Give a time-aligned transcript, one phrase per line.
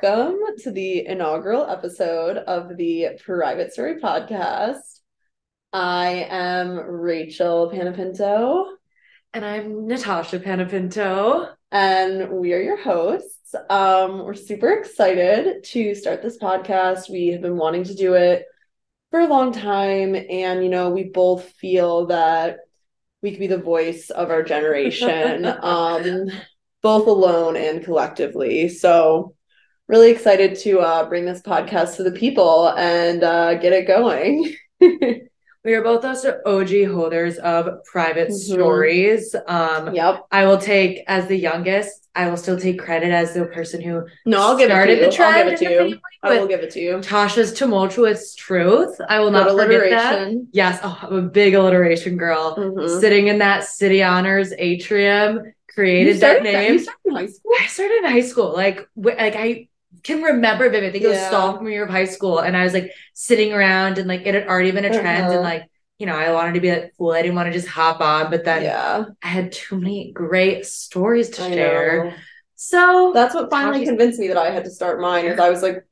[0.00, 5.00] Welcome to the inaugural episode of the Private Story Podcast.
[5.72, 8.74] I am Rachel Panapinto.
[9.32, 11.52] And I'm Natasha Panapinto.
[11.72, 13.56] And we are your hosts.
[13.68, 17.10] Um, we're super excited to start this podcast.
[17.10, 18.44] We have been wanting to do it
[19.10, 20.14] for a long time.
[20.14, 22.58] And, you know, we both feel that
[23.20, 25.44] we could be the voice of our generation.
[25.62, 26.30] um,
[26.82, 28.68] both alone and collectively.
[28.68, 29.34] So,
[29.88, 34.54] really excited to uh, bring this podcast to the people and uh, get it going.
[34.80, 38.52] we are both also OG holders of private mm-hmm.
[38.52, 39.34] stories.
[39.46, 40.26] Um, yep.
[40.30, 42.08] I will take as the youngest.
[42.14, 45.00] I will still take credit as the person who no, I'll give started it to
[45.02, 45.10] you.
[45.10, 45.36] the trend.
[45.36, 46.00] I'll give it to you.
[46.22, 46.98] I will give it to you.
[46.98, 49.00] Tasha's tumultuous truth.
[49.08, 50.46] I will Good not forget that.
[50.52, 52.56] Yes, oh, I'm a big alliteration girl.
[52.56, 53.00] Mm-hmm.
[53.00, 56.54] Sitting in that city honors atrium, created that name.
[56.54, 56.72] That?
[56.72, 57.52] You started in high school.
[57.60, 58.52] I started in high school.
[58.52, 59.68] Like, like I
[60.02, 60.88] can remember vividly.
[60.88, 63.98] I think it was sophomore year of high school, and I was like sitting around,
[63.98, 65.32] and like it had already been a trend, uh-huh.
[65.34, 65.68] and like
[65.98, 67.12] you know, I wanted to be like cool.
[67.12, 69.04] I didn't want to just hop on, but then yeah.
[69.22, 72.04] I had too many great stories to I share.
[72.04, 72.14] Know.
[72.54, 75.26] So that's what finally convinced me that I had to start mine.
[75.26, 75.84] Is I was like,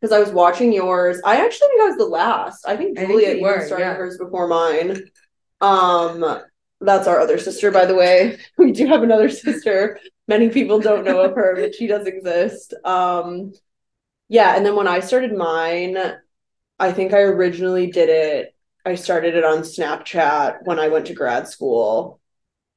[0.00, 1.20] because I was watching yours.
[1.24, 2.66] I actually think I was the last.
[2.66, 3.94] I think Julia I think were, started yeah.
[3.94, 4.98] hers before mine.
[5.60, 6.40] Um,
[6.80, 8.38] that's our other sister, by the way.
[8.58, 10.00] We do have another sister.
[10.28, 12.74] Many people don't know of her, but she does exist.
[12.84, 13.52] Um,
[14.28, 15.96] yeah, and then when I started mine,
[16.78, 18.54] I think I originally did it.
[18.84, 22.20] I started it on Snapchat when I went to grad school,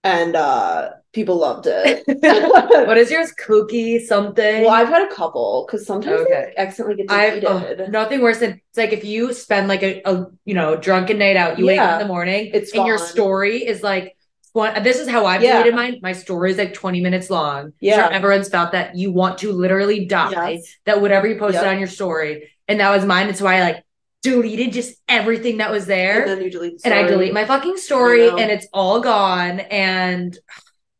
[0.03, 2.03] and uh, people loved it.
[2.87, 3.33] what is yours?
[3.33, 4.61] Kooky something?
[4.61, 6.53] Well, I've had a couple because sometimes okay.
[6.55, 7.07] I accidentally get
[7.41, 7.81] deleted.
[7.81, 11.17] Oh, nothing worse than it's like if you spend like a, a you know drunken
[11.17, 11.71] night out, you yeah.
[11.71, 12.87] wake up in the morning, it's and gone.
[12.87, 14.15] your story is like.
[14.55, 15.53] This is how I've yeah.
[15.53, 15.99] deleted mine.
[16.01, 17.73] My story is like 20 minutes long.
[17.79, 17.95] Yeah.
[17.95, 20.51] Sure everyone's felt that you want to literally die.
[20.51, 20.75] Yes.
[20.85, 21.73] That whatever you posted yep.
[21.73, 22.49] on your story.
[22.67, 23.27] And that was mine.
[23.27, 23.83] And so I like
[24.23, 26.21] deleted just everything that was there.
[26.21, 29.59] And then you delete And I delete my fucking story and it's all gone.
[29.59, 30.37] And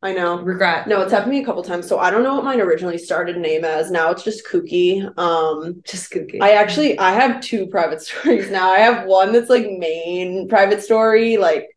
[0.02, 0.40] I know.
[0.42, 0.88] Regret.
[0.88, 1.88] No, it's happened to me a couple times.
[1.88, 3.90] So I don't know what mine originally started name as.
[3.90, 5.12] Now it's just kooky.
[5.18, 6.42] Um just kooky.
[6.42, 8.70] I actually I have two private stories now.
[8.70, 11.75] I have one that's like main private story, like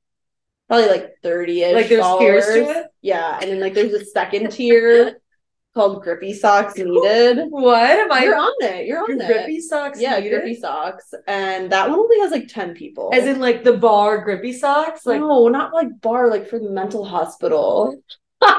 [0.69, 1.75] probably like 30ish.
[1.75, 2.47] Like there's followers.
[2.47, 2.87] tiers to it?
[3.03, 3.39] Yeah.
[3.41, 5.21] And then like there's a second tier
[5.75, 7.47] called Grippy Socks Needed.
[7.51, 8.25] What am I?
[8.25, 8.87] You're on it.
[8.87, 9.27] You're on it.
[9.27, 10.01] Grippy Socks.
[10.01, 10.41] Yeah, needed?
[10.41, 13.11] Grippy Socks, and that one only has like ten people.
[13.13, 15.07] As in like the bar Grippy Socks.
[15.07, 16.29] Like no, not like bar.
[16.29, 17.97] Like for the mental hospital.
[18.39, 18.55] what?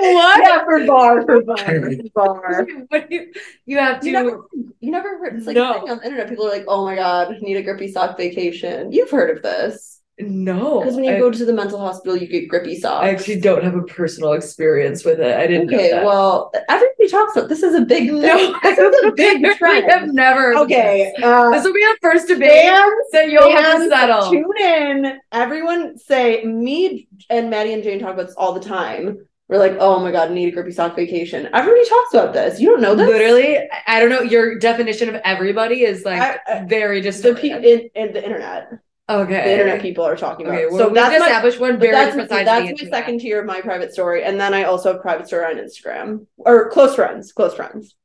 [0.00, 2.66] Yeah, for bar, for bar, for bar.
[2.88, 3.32] What do you,
[3.66, 4.06] you have to?
[4.06, 4.40] You never,
[4.80, 5.36] you never heard.
[5.36, 5.86] It's like no.
[5.86, 6.28] on the internet.
[6.28, 10.01] People are like, "Oh my god, need a grippy sock vacation." You've heard of this?
[10.18, 13.04] No, because when you I, go to the mental hospital, you get grippy socks.
[13.04, 15.36] I actually don't have a personal experience with it.
[15.36, 15.72] I didn't.
[15.72, 18.20] Okay, well, everybody talks about this is a big thing.
[18.22, 19.90] No, this is a big trend.
[19.90, 20.54] I've never.
[20.58, 21.24] Okay, this.
[21.24, 24.30] Uh, this will be our first debate fans, that you'll have to settle.
[24.30, 25.18] Tune in.
[25.32, 29.26] Everyone say me and Maddie and Jane talk about this all the time.
[29.48, 31.48] We're like, oh my god, I need a grippy sock vacation.
[31.52, 32.60] Everybody talks about this.
[32.60, 33.08] You don't know this?
[33.08, 34.22] Literally, I don't know.
[34.22, 38.22] Your definition of everybody is like I, I, very just the pe- in, in the
[38.22, 38.72] internet.
[39.08, 39.32] Okay.
[39.32, 40.58] The internet people are talking about.
[40.58, 42.46] Okay, well, so that's established my, one very that's, side.
[42.46, 45.44] That's my second tier of my private story, and then I also have private story
[45.44, 47.96] on Instagram or close friends, close friends.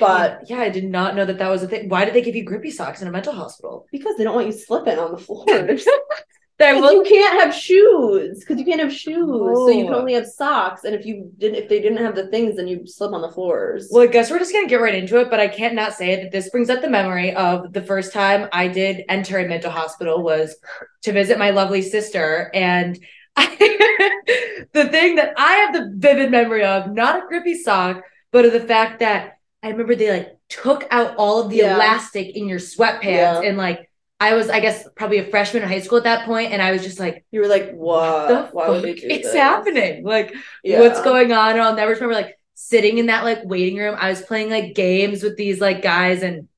[0.00, 1.88] But yeah, I did not know that that was a thing.
[1.88, 3.86] Why did they give you grippy socks in a mental hospital?
[3.90, 5.18] Because they don't want you slipping on the
[6.58, 6.80] floors.
[6.80, 8.40] Because you can't have shoes.
[8.40, 9.66] Because you can't have shoes, oh.
[9.66, 10.00] so you can oh.
[10.00, 10.84] only have socks.
[10.84, 13.30] And if you didn't, if they didn't have the things, then you slip on the
[13.30, 13.88] floors.
[13.90, 15.30] Well, I guess we're just gonna get right into it.
[15.30, 18.48] But I can't not say that this brings up the memory of the first time
[18.52, 20.56] I did enter a mental hospital was
[21.02, 22.98] to visit my lovely sister, and
[23.36, 28.02] I, the thing that I have the vivid memory of, not a grippy sock,
[28.32, 31.74] but of the fact that I remember they like took out all of the yeah.
[31.74, 33.40] elastic in your sweatpants yeah.
[33.42, 33.87] and like
[34.20, 36.72] I was, I guess, probably a freshman in high school at that point, and I
[36.72, 38.52] was just like, "You were like, what?
[38.52, 40.04] what It's happening?
[40.04, 40.34] Like,
[40.64, 40.80] yeah.
[40.80, 43.96] what's going on?" And I'll never remember like sitting in that like waiting room.
[43.98, 46.48] I was playing like games with these like guys, and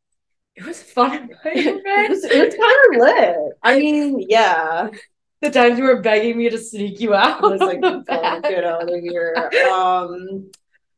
[0.57, 1.31] it was fun.
[1.45, 3.53] it was, it was kind of lit.
[3.63, 4.89] I mean, yeah.
[5.43, 7.41] The times you were begging me to sneak you out.
[7.41, 9.51] Was like, get out of here.
[9.73, 10.51] Um,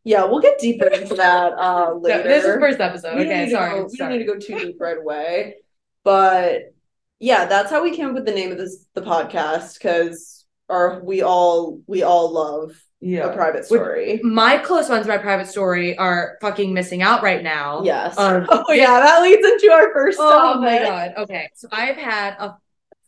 [0.04, 2.18] yeah, we'll get deeper into that uh later.
[2.22, 3.20] No, this is first episode.
[3.20, 3.80] okay, sorry.
[3.80, 5.56] Go, we don't need to go too deep right away.
[6.04, 6.74] But
[7.18, 11.02] yeah, that's how we came up with the name of this the podcast because our
[11.04, 12.72] we all we all love
[13.02, 13.30] yeah.
[13.30, 14.20] a private story.
[14.22, 17.82] My close ones, my private story, are fucking missing out right now.
[17.84, 18.16] Yes.
[18.16, 20.18] Um, oh yeah, that leads into our first.
[20.20, 20.62] Oh topic.
[20.62, 21.12] my god.
[21.18, 22.56] Okay, so I've had a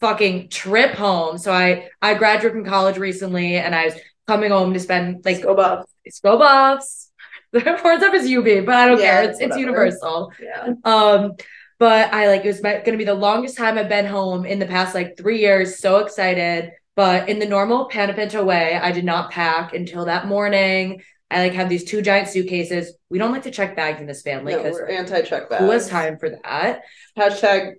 [0.01, 1.39] fucking trip home.
[1.39, 3.95] So I I graduated from college recently, and I was
[4.27, 6.21] coming home to spend like go buffs.
[6.23, 7.11] Go buffs.
[7.55, 9.31] The porn stuff is UB, but I don't yeah, care.
[9.31, 10.33] It's it's universal.
[10.43, 10.73] Yeah.
[10.83, 11.35] Um,
[11.79, 14.59] but I like it was going to be the longest time I've been home in
[14.59, 15.79] the past like three years.
[15.79, 16.73] So excited.
[16.97, 21.03] But in the normal Panapinto way, I did not pack until that morning.
[21.31, 22.97] I like have these two giant suitcases.
[23.11, 25.65] We don't like to check bags in this family because no, anti-check bags.
[25.65, 26.83] Who has time for that?
[27.19, 27.73] Hashtag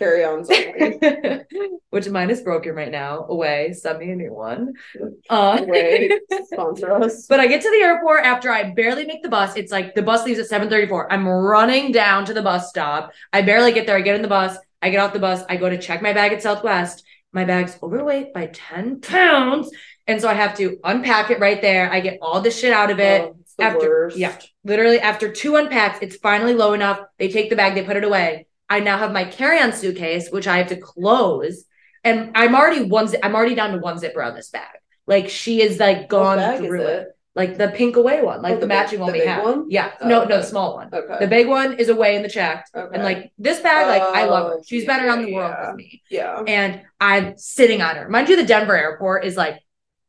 [0.00, 0.44] carry on
[1.90, 3.26] which mine is broken right now.
[3.28, 3.74] Away.
[3.74, 4.74] Send me a new one.
[5.28, 6.10] Uh away
[6.44, 7.26] sponsor us.
[7.28, 9.54] But i get to the airport after i barely make the bus.
[9.56, 13.12] It's like the bus leaves at 7.34 i'm running down to the bus stop.
[13.32, 13.96] I barely get there.
[13.96, 14.56] I get in the bus.
[14.82, 15.44] I get off the bus.
[15.48, 17.04] I go to check my bag at southwest.
[17.32, 19.70] My bag's overweight by 10 pounds.
[20.08, 21.92] And so i have to unpack it right there.
[21.92, 23.22] I get all the shit out of it.
[23.22, 24.16] Oh, after worst.
[24.16, 27.00] yeah literally after two unpacks it's finally low enough.
[27.18, 27.74] They take the bag.
[27.74, 31.64] They put it away I now have my carry-on suitcase, which I have to close.
[32.04, 34.70] And I'm already one I'm already down to one zipper on this bag.
[35.06, 37.02] Like she is like gone through it?
[37.02, 37.08] it?
[37.34, 39.44] Like the pink away one, like oh, the, the, matching big, one we have.
[39.44, 39.66] One?
[39.68, 39.92] Yeah.
[40.00, 40.30] Oh, no, okay.
[40.30, 40.88] no, the small one.
[40.92, 41.16] Okay.
[41.20, 42.70] The big one is away in the checked.
[42.74, 42.94] Okay.
[42.94, 44.54] And like this bag, like I love her.
[44.58, 45.68] Oh, She's been around the world yeah.
[45.68, 46.02] with me.
[46.10, 46.42] Yeah.
[46.46, 48.08] And I'm sitting on her.
[48.08, 49.60] Mind you, the Denver airport is like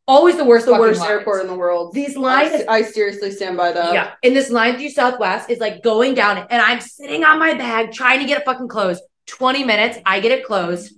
[0.08, 0.66] always the worst.
[0.66, 1.12] The worst lines.
[1.12, 1.94] airport in the world.
[1.94, 3.94] These lines, I, I, seriously stand by that.
[3.94, 7.54] Yeah, and this line through Southwest is like going down, and I'm sitting on my
[7.54, 9.02] bag trying to get it fucking closed.
[9.26, 10.94] Twenty minutes, I get it closed.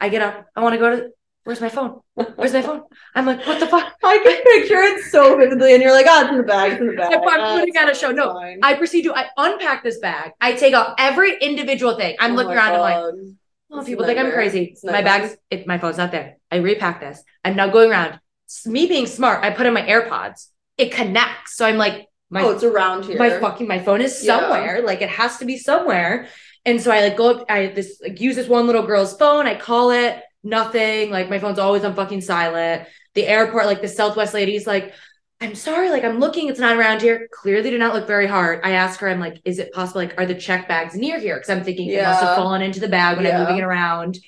[0.00, 0.46] I get up.
[0.56, 1.10] I want to go to.
[1.44, 2.00] Where's my phone?
[2.14, 2.84] Where's my phone?
[3.14, 3.92] I'm like, what the fuck?
[4.02, 6.80] I can picture it so vividly, and you're like, oh, it's in the bag, it's
[6.80, 7.12] in the bag.
[7.12, 8.10] I'm putting out a show.
[8.10, 8.60] No, fine.
[8.62, 10.32] I proceed to I unpack this bag.
[10.40, 12.16] I take out every individual thing.
[12.18, 12.78] I'm oh looking around.
[12.78, 13.08] God.
[13.10, 13.34] I'm like,
[13.70, 14.76] oh, people think I'm crazy.
[14.84, 16.38] My bag's, it, my phone's not there.
[16.50, 17.22] I repack this.
[17.44, 18.20] I'm now going around
[18.66, 20.48] me being smart, I put in my AirPods.
[20.76, 21.56] It connects.
[21.56, 23.18] So I'm like, my, oh, it's around here.
[23.18, 24.78] My fucking my phone is somewhere.
[24.78, 24.86] Yeah.
[24.86, 26.28] Like it has to be somewhere.
[26.64, 29.46] And so I like go up, I this like use this one little girl's phone.
[29.46, 31.10] I call it, nothing.
[31.10, 32.88] Like my phone's always on fucking silent.
[33.14, 34.94] The airport, like the Southwest lady's like,
[35.40, 37.28] I'm sorry, like I'm looking, it's not around here.
[37.32, 38.60] Clearly did not look very hard.
[38.64, 40.00] I asked her, I'm like, is it possible?
[40.00, 41.36] Like, are the check bags near here?
[41.36, 42.00] Because I'm thinking yeah.
[42.00, 43.34] it must have fallen into the bag when yeah.
[43.34, 44.18] I'm moving it around.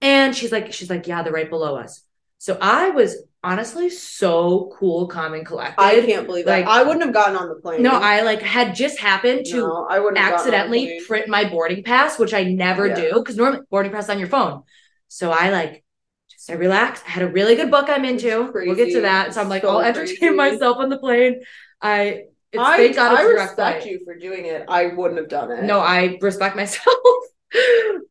[0.00, 2.02] And she's like, she's like, yeah, they're right below us.
[2.38, 3.16] So I was
[3.46, 5.80] honestly so cool, calm, and collected.
[5.80, 6.70] I can't believe like, that.
[6.70, 7.80] I wouldn't have gotten on the plane.
[7.80, 12.18] No, I like had just happened to no, I wouldn't accidentally print my boarding pass,
[12.18, 12.94] which I never yeah.
[12.96, 14.64] do because normally boarding pass on your phone.
[15.08, 15.84] So I like
[16.28, 17.04] just I relaxed.
[17.06, 18.50] I had a really good book I'm into.
[18.52, 19.32] We'll get to that.
[19.32, 20.34] So I'm like, so I'll entertain crazy.
[20.34, 21.42] myself on the plane.
[21.80, 22.24] I
[22.58, 24.64] I, I respect you for doing it.
[24.68, 25.62] I wouldn't have done it.
[25.62, 26.96] No, I respect myself.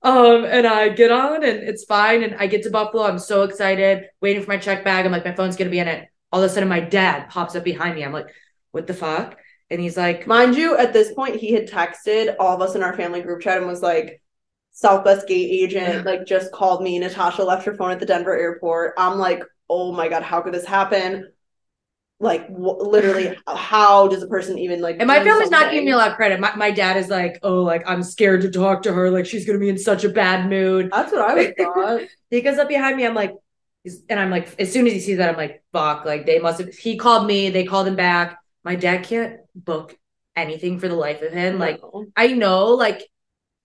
[0.02, 2.24] um, and I get on and it's fine.
[2.24, 3.04] And I get to Buffalo.
[3.04, 5.06] I'm so excited, waiting for my check bag.
[5.06, 6.08] I'm like, my phone's gonna be in it.
[6.32, 8.04] All of a sudden, my dad pops up behind me.
[8.04, 8.28] I'm like,
[8.72, 9.38] what the fuck?
[9.70, 12.84] And he's like, mind you, at this point, he had texted all of us in
[12.84, 14.22] our family group chat and was like,
[14.76, 17.00] Southwest Gate agent like just called me.
[17.00, 18.94] Natasha left her phone at the Denver airport.
[18.98, 21.32] I'm like, oh my god, how could this happen?
[22.20, 25.92] Like w- literally how does a person even like and my family's not giving me
[25.92, 26.40] a lot of credit.
[26.40, 29.12] My, my dad is like oh like i'm scared to talk to her.
[29.12, 30.90] Like she's gonna be in such a bad mood.
[30.92, 32.02] That's what i would thought.
[32.30, 33.34] He goes up behind me i'm like
[34.10, 36.60] and i'm like as soon as he sees that i'm like fuck like they must
[36.60, 38.40] have he called me they called him back.
[38.64, 39.96] My dad can't book
[40.36, 41.60] anything for the life of him.
[41.60, 41.82] Like
[42.16, 43.04] i know like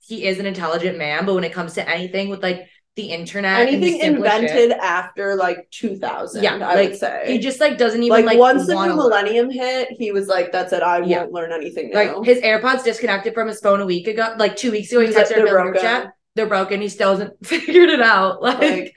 [0.01, 2.67] he is an intelligent man but when it comes to anything with like
[3.01, 3.67] the internet.
[3.67, 7.25] Anything invented after like 2000, yeah, I like, would say.
[7.27, 9.55] He just like doesn't even like, like once the new millennium learn.
[9.55, 10.83] hit, he was like, "That's it.
[10.83, 11.21] I yeah.
[11.21, 14.71] won't learn anything." Like his AirPods disconnected from his phone a week ago, like two
[14.71, 15.01] weeks ago.
[15.01, 16.13] He texted our group chat.
[16.37, 16.81] They're broken.
[16.81, 18.43] He still hasn't figured it out.
[18.51, 18.97] Like, like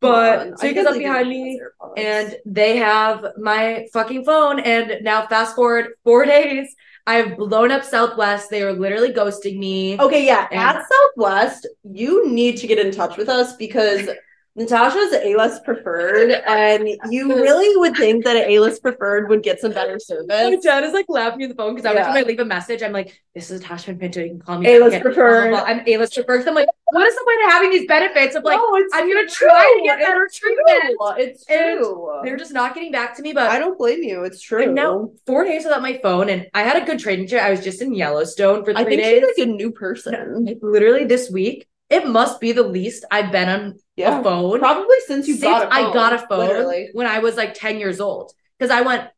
[0.00, 1.60] but so he goes up behind me,
[1.96, 4.60] and they have my fucking phone.
[4.60, 6.74] And now, fast forward four days
[7.08, 8.50] I've blown up Southwest.
[8.50, 9.98] They are literally ghosting me.
[9.98, 10.46] Okay, yeah.
[10.50, 14.10] And- At Southwest, you need to get in touch with us because
[14.58, 19.70] Natasha's A-list preferred, and you really would think that an A-list preferred would get some
[19.72, 20.26] better service.
[20.28, 22.82] My dad is like laughing at the phone because every time I leave a message,
[22.82, 24.20] I'm like, "This is Natasha Pinto.
[24.20, 25.82] You can call me A-list preferred." Blah, blah, blah.
[25.82, 26.42] I'm A-list preferred.
[26.42, 28.34] So I'm like, what is the point of having these benefits?
[28.34, 30.82] I'm like, no, I'm gonna try to get better it's treatment.
[30.82, 31.08] True.
[31.18, 32.18] It's true.
[32.18, 33.32] And they're just not getting back to me.
[33.32, 34.24] But I don't blame you.
[34.24, 34.64] It's true.
[34.64, 37.42] I'm now four days without my phone, and I had a good trading trip.
[37.42, 39.24] I was just in Yellowstone for three I think days.
[39.36, 40.44] She's like a new person.
[40.44, 44.58] No, literally this week it must be the least I've been on yeah, a phone.
[44.58, 46.90] Probably since you since phone, I got a phone literally.
[46.92, 48.32] when I was like 10 years old.
[48.58, 49.08] Because I went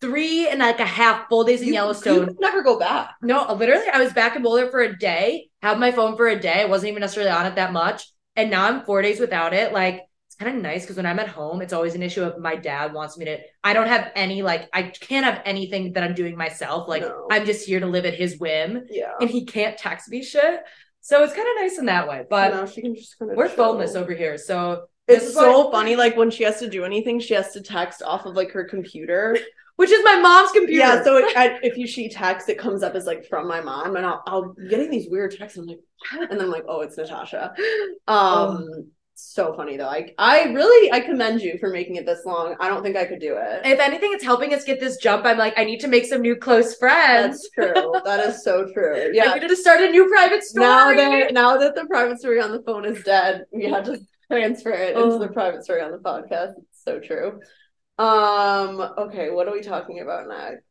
[0.00, 2.28] three and like a half full days in you, Yellowstone.
[2.28, 3.14] You never go back.
[3.22, 6.38] No, literally, I was back in Boulder for a day, have my phone for a
[6.38, 6.62] day.
[6.62, 8.06] I wasn't even necessarily on it that much.
[8.36, 9.72] And now I'm four days without it.
[9.72, 12.38] Like, it's kind of nice because when I'm at home, it's always an issue of
[12.38, 13.38] my dad wants me to.
[13.62, 16.88] I don't have any, like, I can't have anything that I'm doing myself.
[16.88, 17.28] Like, no.
[17.30, 18.84] I'm just here to live at his whim.
[18.90, 19.12] Yeah.
[19.20, 20.60] And he can't text me shit.
[21.04, 22.24] So it's kind of nice in that way.
[22.30, 23.74] But she can just kind of we're chill.
[23.74, 24.38] phoneless over here.
[24.38, 25.96] So It's so funny.
[25.96, 28.64] Like when she has to do anything, she has to text off of like her
[28.64, 29.36] computer,
[29.76, 30.78] which is my mom's computer.
[30.78, 31.04] Yeah.
[31.04, 33.96] So it, I, if you she texts, it comes up as like from my mom,
[33.96, 35.58] and I'll, I'll getting these weird texts.
[35.58, 37.52] And I'm like, and then I'm like, oh, it's Natasha.
[38.08, 38.84] Um, oh
[39.16, 39.88] so funny though.
[39.88, 42.56] I I really I commend you for making it this long.
[42.60, 43.62] I don't think I could do it.
[43.64, 45.24] If anything, it's helping us get this jump.
[45.24, 47.48] I'm like, I need to make some new close friends.
[47.56, 47.92] That's true.
[48.04, 49.10] that is so true.
[49.14, 49.30] Yeah.
[49.30, 50.66] I need to start a new private story.
[50.66, 53.98] Now that now that the private story on the phone is dead, we had to
[54.30, 56.54] transfer it into the private story on the podcast.
[56.58, 57.40] It's so true.
[57.98, 60.64] Um, okay, what are we talking about next?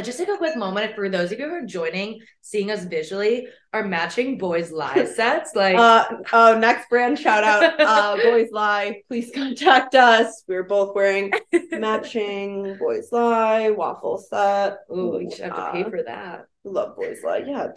[0.00, 3.46] Just take a quick moment for those of you who are joining, seeing us visually,
[3.74, 5.54] our matching Boys Lie sets.
[5.54, 9.02] Like, uh, uh, next brand shout out, uh, Boys Lie.
[9.08, 10.44] Please contact us.
[10.48, 11.32] We're both wearing
[11.72, 14.78] matching Boys Lie waffle set.
[14.90, 16.46] Ooh, you should have to pay uh, for that.
[16.64, 17.44] Love Boys Lie.
[17.46, 17.68] Yeah,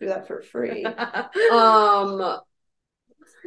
[0.00, 0.84] do that for free.
[1.52, 2.40] um.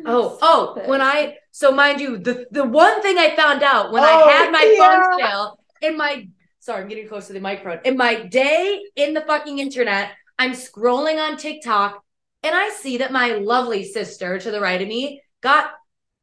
[0.05, 4.01] Oh, oh, when I so mind you, the the one thing I found out when
[4.01, 5.03] oh, I had my yeah.
[5.03, 6.27] phone still in my
[6.63, 7.82] sorry, I'm getting close to the microphone.
[7.84, 12.01] In my day in the fucking internet, I'm scrolling on TikTok
[12.41, 15.72] and I see that my lovely sister to the right of me got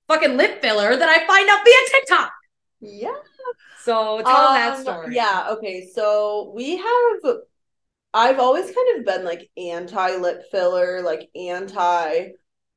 [0.09, 2.33] fucking lip filler that I find out via TikTok.
[2.81, 3.15] Yeah.
[3.85, 5.15] So tell um, that story.
[5.15, 5.49] Yeah.
[5.51, 5.91] Okay.
[5.95, 7.35] So we have,
[8.15, 12.29] I've always kind of been like anti lip filler, like anti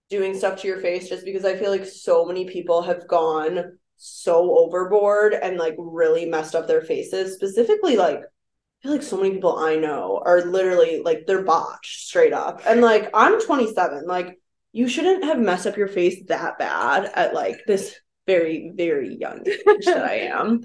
[0.10, 3.78] doing stuff to your face, just because I feel like so many people have gone
[4.04, 7.36] so overboard and like really messed up their faces.
[7.36, 8.24] Specifically, like I
[8.82, 12.62] feel like so many people I know are literally like they're botched straight up.
[12.66, 14.38] And like I'm 27, like
[14.74, 17.96] you shouldn't have messed up your face that bad at like this
[18.28, 20.62] very very young age that I am.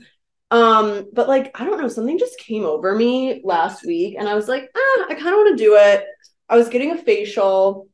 [0.50, 4.34] Um, but like I don't know, something just came over me last week and I
[4.34, 6.04] was like, ah, I kind of want to do it.
[6.48, 7.86] I was getting a facial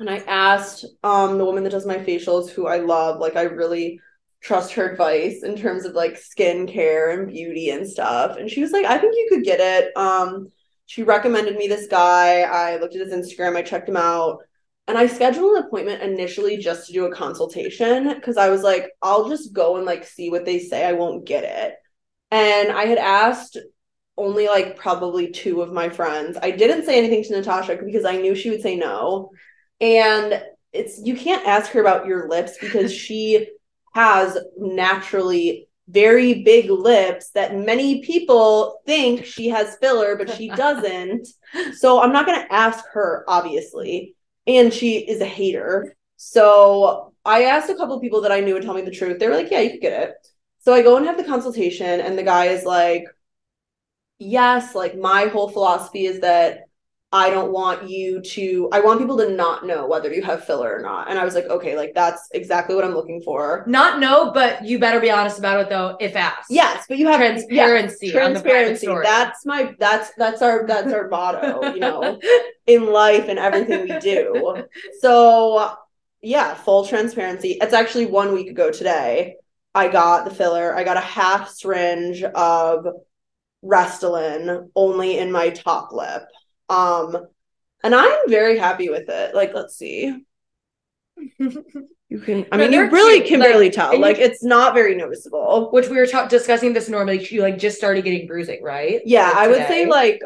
[0.00, 3.42] and I asked um the woman that does my facials who I love, like I
[3.42, 4.00] really
[4.40, 8.36] trust her advice in terms of like skincare and beauty and stuff.
[8.38, 9.96] And she was like, I think you could get it.
[9.96, 10.48] Um,
[10.86, 12.40] she recommended me this guy.
[12.42, 14.38] I looked at his Instagram, I checked him out,
[14.88, 18.90] and I scheduled an appointment initially just to do a consultation because I was like,
[19.02, 20.84] I'll just go and like see what they say.
[20.84, 21.74] I won't get it.
[22.32, 23.58] And I had asked
[24.16, 26.36] only like probably two of my friends.
[26.42, 29.30] I didn't say anything to Natasha because I knew she would say no.
[29.80, 30.42] And
[30.72, 33.46] it's you can't ask her about your lips because she
[33.92, 41.26] has naturally very big lips that many people think she has filler, but she doesn't.
[41.74, 44.14] so I'm not going to ask her, obviously.
[44.46, 45.96] And she is a hater.
[46.16, 49.18] So I asked a couple of people that I knew would tell me the truth.
[49.18, 50.14] They were like, yeah, you could get it.
[50.60, 53.04] So I go and have the consultation, and the guy is like,
[54.18, 56.64] yes, like my whole philosophy is that
[57.12, 60.76] I don't want you to, I want people to not know whether you have filler
[60.76, 61.10] or not.
[61.10, 63.64] And I was like, okay, like that's exactly what I'm looking for.
[63.66, 66.50] Not know, but you better be honest about it though, if asked.
[66.50, 68.06] Yes, but you have transparency.
[68.06, 68.86] Yeah, transparency.
[68.86, 72.20] That's my, that's, that's our, that's our motto, you know,
[72.66, 74.62] in life and everything we do.
[75.00, 75.74] So
[76.22, 77.58] yeah, full transparency.
[77.60, 79.36] It's actually one week ago today.
[79.74, 80.76] I got the filler.
[80.76, 82.86] I got a half syringe of
[83.64, 86.22] Restylane only in my top lip.
[86.70, 87.26] Um,
[87.82, 89.34] and I'm very happy with it.
[89.34, 90.24] Like, let's see.
[92.10, 93.28] You can, I mean, you really cute.
[93.28, 93.98] can like, barely tell.
[94.00, 95.70] Like, it's not very noticeable.
[95.70, 97.24] Which we were ta- discussing this normally.
[97.30, 99.00] You like just started getting bruising, right?
[99.04, 100.20] Yeah, like I would say like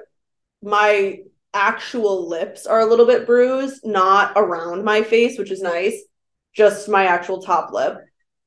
[0.62, 1.18] my
[1.52, 6.02] actual lips are a little bit bruised, not around my face, which is nice.
[6.54, 7.98] Just my actual top lip.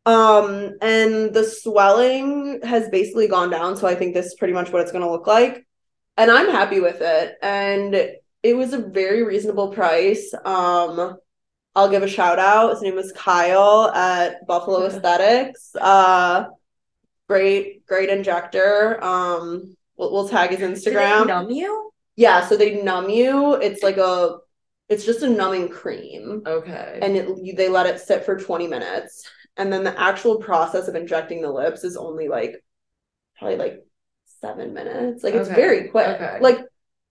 [0.08, 3.78] Um, and the swelling has basically gone down.
[3.78, 5.67] So I think this is pretty much what it's going to look like
[6.18, 7.38] and I'm happy with it.
[7.42, 7.96] And
[8.44, 10.34] it was a very reasonable price.
[10.46, 11.18] Um,
[11.76, 12.72] I'll give a shout out.
[12.72, 15.76] His name was Kyle at Buffalo Aesthetics.
[15.76, 16.46] Uh,
[17.30, 19.04] great, great injector.
[19.04, 21.28] Um, we'll, we'll tag his Instagram.
[21.28, 21.92] numb you?
[22.16, 23.54] Yeah, so they numb you.
[23.56, 24.38] It's like a,
[24.90, 26.42] it's just a numbing cream.
[26.48, 26.98] Okay.
[27.00, 29.30] And it, they let it sit for 20 minutes.
[29.56, 32.56] And then the actual process of injecting the lips is only like,
[33.38, 33.87] probably like
[34.48, 35.24] seven minutes.
[35.24, 35.56] Like it's okay.
[35.56, 36.08] very quick.
[36.08, 36.40] Okay.
[36.42, 36.60] Like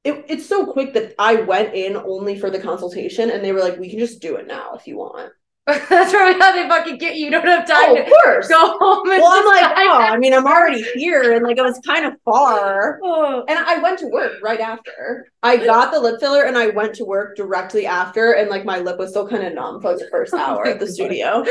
[0.05, 3.61] it, it's so quick that I went in only for the consultation and they were
[3.61, 5.33] like, we can just do it now if you want.
[5.66, 7.25] That's probably how they fucking get you.
[7.25, 8.47] You don't have oh, time oh, of course.
[8.47, 9.02] go home.
[9.09, 12.12] well, I'm like, oh, I mean, I'm already here, and like, it was kind of
[12.25, 13.00] far.
[13.02, 13.45] Oh.
[13.49, 15.26] And I went to work right after.
[15.43, 18.78] I got the lip filler, and I went to work directly after, and like, my
[18.78, 21.45] lip was still kind of numb for like the first oh hour at the studio,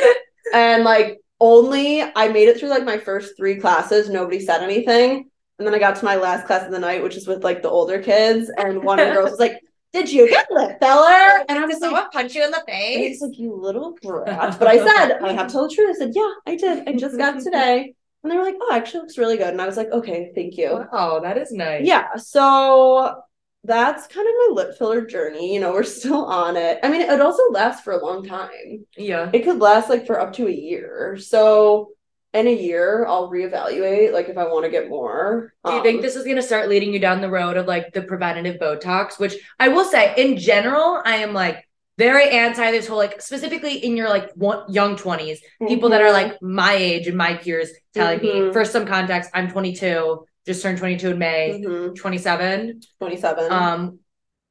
[0.53, 4.09] and like, only I made it through like my first three classes.
[4.09, 7.15] Nobody said anything, and then I got to my last class of the night, which
[7.15, 9.59] is with like the older kids, and one of the girls was like,
[9.95, 11.45] did you get lip filler?
[11.47, 12.97] And I was like, punch you in the face.
[12.97, 14.57] He's like, you little brat.
[14.59, 15.95] But I said, I have to tell the truth.
[15.95, 16.87] I said, yeah, I did.
[16.87, 17.93] I just got today.
[18.21, 19.47] And they were like, oh, actually looks really good.
[19.47, 20.85] And I was like, okay, thank you.
[20.91, 21.85] Oh, that is nice.
[21.85, 22.15] Yeah.
[22.17, 23.21] So
[23.63, 25.53] that's kind of my lip filler journey.
[25.53, 26.79] You know, we're still on it.
[26.83, 28.85] I mean, it also lasts for a long time.
[28.97, 29.29] Yeah.
[29.31, 31.17] It could last like for up to a year.
[31.17, 31.91] So
[32.35, 35.53] in a year, I'll reevaluate like if I want to get more.
[35.63, 37.65] Do you um, think this is going to start leading you down the road of
[37.65, 39.19] like the preventative Botox?
[39.19, 41.65] Which I will say, in general, I am like
[41.97, 45.67] very anti this whole like specifically in your like one, young 20s mm-hmm.
[45.67, 46.31] people that are mm-hmm.
[46.31, 48.47] like my age and my peers telling mm-hmm.
[48.47, 51.93] me for some context i'm 22 just turned 22 in may mm-hmm.
[51.93, 53.99] 27 27 um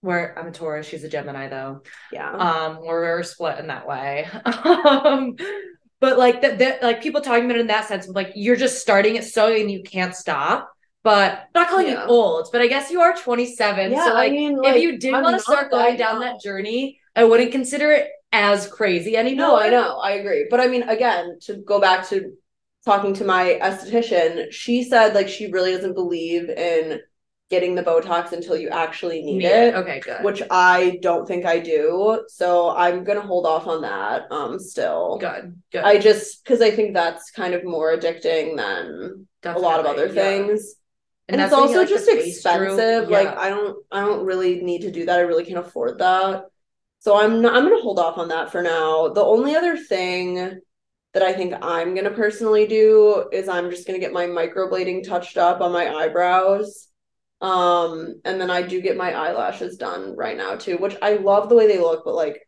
[0.01, 3.87] where i'm a taurus she's a gemini though yeah um we're, we're split in that
[3.87, 5.37] way um
[6.05, 8.81] but like that like people talking about it in that sense of like you're just
[8.81, 10.71] starting it so and you can't stop
[11.03, 12.05] but not calling yeah.
[12.05, 13.93] you old, but I guess you are 27.
[13.93, 16.41] Yeah, so like, I mean, like if you did want to start going down that
[16.41, 19.49] journey, I wouldn't consider it as crazy anymore.
[19.49, 20.47] No, I know, I agree.
[20.51, 22.33] But I mean, again, to go back to
[22.87, 27.01] talking to my esthetician, she said like she really doesn't believe in
[27.55, 29.75] getting the Botox until you actually need, need it.
[29.75, 30.25] Okay, good.
[30.25, 32.25] Which I don't think I do.
[32.29, 34.31] So I'm gonna hold off on that.
[34.31, 35.19] Um, still.
[35.19, 35.61] Good.
[35.73, 35.85] Good.
[35.85, 39.87] I just because I think that's kind of more addicting than Definitely, a lot of
[39.87, 40.77] other things
[41.29, 43.19] and, and it's also like just expensive yeah.
[43.19, 46.45] like i don't i don't really need to do that i really can't afford that
[46.99, 50.61] so i'm not i'm gonna hold off on that for now the only other thing
[51.15, 55.39] that i think i'm gonna personally do is i'm just gonna get my microblading touched
[55.39, 56.89] up on my eyebrows
[57.41, 61.49] um and then i do get my eyelashes done right now too which i love
[61.49, 62.47] the way they look but like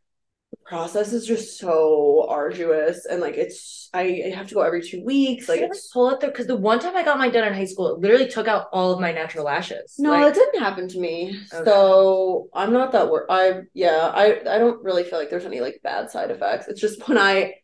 [0.50, 4.82] the process is just so arduous and like it's I, I have to go every
[4.82, 5.48] two weeks.
[5.48, 7.64] Like it's pull it there because the one time I got mine done in high
[7.64, 9.96] school, it literally took out all of my natural lashes.
[9.98, 11.40] No, like, it didn't happen to me.
[11.52, 11.64] Okay.
[11.64, 13.26] So I'm not that worried.
[13.30, 16.68] I yeah, I I don't really feel like there's any like bad side effects.
[16.68, 17.54] It's just when I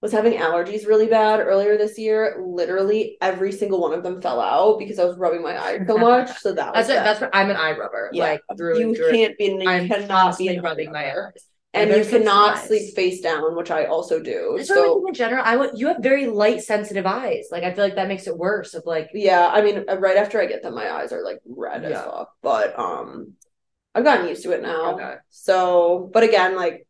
[0.00, 2.42] was having allergies really bad earlier this year.
[2.44, 5.98] Literally every single one of them fell out because I was rubbing my eye so
[5.98, 6.38] much.
[6.38, 8.10] So that that's it, that's what I'm an eye rubber.
[8.12, 9.44] Yeah, like through you through can't be.
[9.44, 13.84] You I'm cannot be rubbing my eyes and you cannot sleep face down, which I
[13.84, 14.54] also do.
[14.56, 17.48] That's so in general, I would you have very light sensitive eyes.
[17.50, 18.74] Like I feel like that makes it worse.
[18.74, 21.40] Of like yeah, I mean, uh, right after I get them, my eyes are like
[21.46, 21.90] red yeah.
[21.90, 22.32] as fuck.
[22.42, 23.34] But um,
[23.94, 24.94] I've gotten used to it now.
[24.94, 25.14] Okay.
[25.30, 26.86] So, but again, like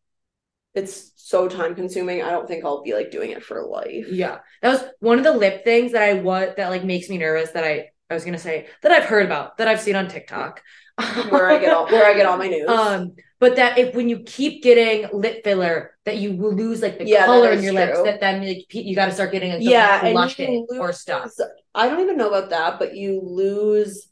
[0.74, 2.22] it's so time consuming.
[2.22, 4.06] I don't think I'll be like doing it for life.
[4.11, 7.18] Yeah, that was one of the lip things that I what that like makes me
[7.18, 7.50] nervous.
[7.50, 10.62] That I I was gonna say that I've heard about that I've seen on TikTok.
[11.30, 12.68] where I get all where I get all my news.
[12.68, 16.98] Um, but that if when you keep getting lip filler, that you will lose like
[16.98, 17.83] the yeah, color in your true.
[17.83, 18.02] lips.
[18.02, 21.30] That then like, you got to start getting like yeah, blushing or stuff.
[21.74, 24.09] I don't even know about that, but you lose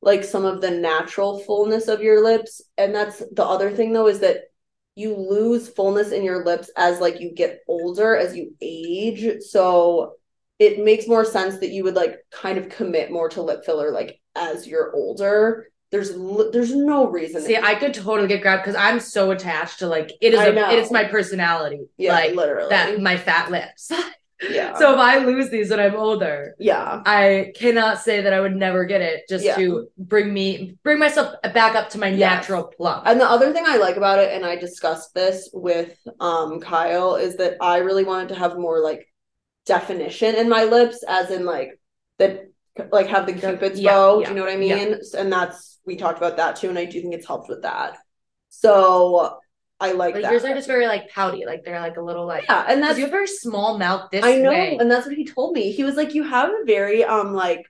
[0.00, 4.06] like some of the natural fullness of your lips, and that's the other thing though
[4.06, 4.42] is that
[4.98, 9.42] you lose fullness in your lips as like you get older as you age.
[9.42, 10.14] So
[10.58, 13.92] it makes more sense that you would like kind of commit more to lip filler
[13.92, 16.10] like as you're older there's
[16.52, 17.40] there's no reason.
[17.40, 20.40] See, I could totally get grabbed because I'm so attached to like it is.
[20.40, 21.86] A, it is my personality.
[21.96, 23.90] Yeah, like literally that my fat lips.
[24.40, 24.76] Yeah.
[24.78, 28.54] so if I lose these when I'm older, yeah, I cannot say that I would
[28.54, 29.56] never get it just yeah.
[29.56, 32.18] to bring me bring myself back up to my yes.
[32.18, 33.06] natural plump.
[33.06, 37.16] And the other thing I like about it, and I discussed this with um Kyle,
[37.16, 39.08] is that I really wanted to have more like
[39.66, 41.78] definition in my lips, as in like
[42.18, 42.44] that
[42.92, 44.20] like have the cupid's yeah, bow.
[44.20, 44.96] Yeah, do you know what I mean?
[45.16, 47.98] And that's we talked about that too, and I do think it's helped with that.
[48.50, 49.38] So
[49.80, 50.32] I like, like that.
[50.32, 52.98] Yours are just very like pouty, like they're like a little like yeah, and that's
[52.98, 54.10] you have a very small mouth.
[54.10, 54.76] This I know, way.
[54.78, 55.70] and that's what he told me.
[55.70, 57.64] He was like, you have a very um like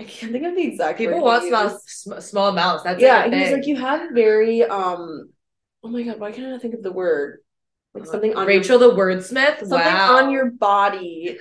[0.00, 0.98] I can't think of the exact.
[0.98, 2.82] People want small sm- small mouths.
[2.82, 3.28] That's yeah.
[3.28, 5.30] He was like, you have very um.
[5.84, 7.40] Oh my god, why can't I think of the word?
[7.94, 9.60] Like something on Rachel your, the wordsmith.
[9.60, 10.16] Something wow.
[10.16, 11.38] on your body.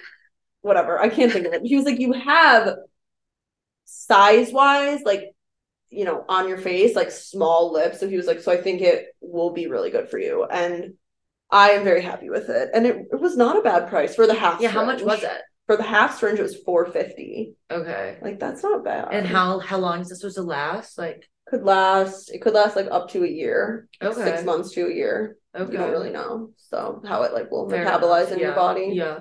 [0.61, 0.99] Whatever.
[0.99, 1.61] I can't think of it.
[1.63, 2.75] He was like, you have
[3.85, 5.32] size wise, like
[5.93, 7.99] you know, on your face, like small lips.
[7.99, 10.45] So he was like, so I think it will be really good for you.
[10.45, 10.95] And
[11.49, 12.69] I am very happy with it.
[12.73, 14.59] And it, it was not a bad price for the half.
[14.59, 15.41] Yeah, how much was it?
[15.67, 17.53] For the half syringe, it was four fifty.
[17.71, 18.17] Okay.
[18.21, 19.09] Like that's not bad.
[19.11, 20.97] And how how long is this supposed to last?
[20.97, 23.87] Like could last it could last like up to a year.
[24.01, 24.23] Okay.
[24.23, 25.37] Six months to a year.
[25.55, 25.71] Okay.
[25.71, 26.49] You don't really know.
[26.57, 28.31] So how it like will Fair metabolize enough.
[28.33, 28.45] in yeah.
[28.47, 28.91] your body.
[28.93, 29.19] Yeah.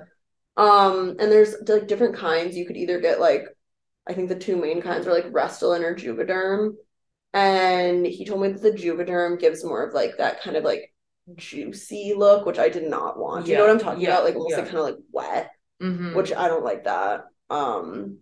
[0.56, 2.56] Um, and there's like different kinds.
[2.56, 3.44] You could either get like
[4.08, 6.74] I think the two main kinds are like Restylane or Juvederm.
[7.34, 10.92] And he told me that the Juvederm gives more of like that kind of like
[11.36, 13.46] juicy look, which I did not want.
[13.46, 13.52] Yeah.
[13.52, 14.08] You know what I'm talking yeah.
[14.08, 14.24] about?
[14.24, 14.56] Like almost yeah.
[14.58, 15.50] like kind of like wet,
[15.82, 16.14] mm-hmm.
[16.14, 17.24] which I don't like that.
[17.48, 18.18] Um,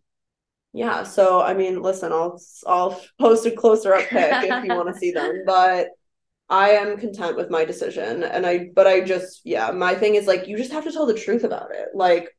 [0.72, 1.02] yeah.
[1.02, 5.00] So I mean, listen, I'll I'll post a closer up pic if you want to
[5.00, 5.88] see them, but
[6.50, 8.24] I am content with my decision.
[8.24, 11.06] And I, but I just, yeah, my thing is like, you just have to tell
[11.06, 11.90] the truth about it.
[11.94, 12.36] Like,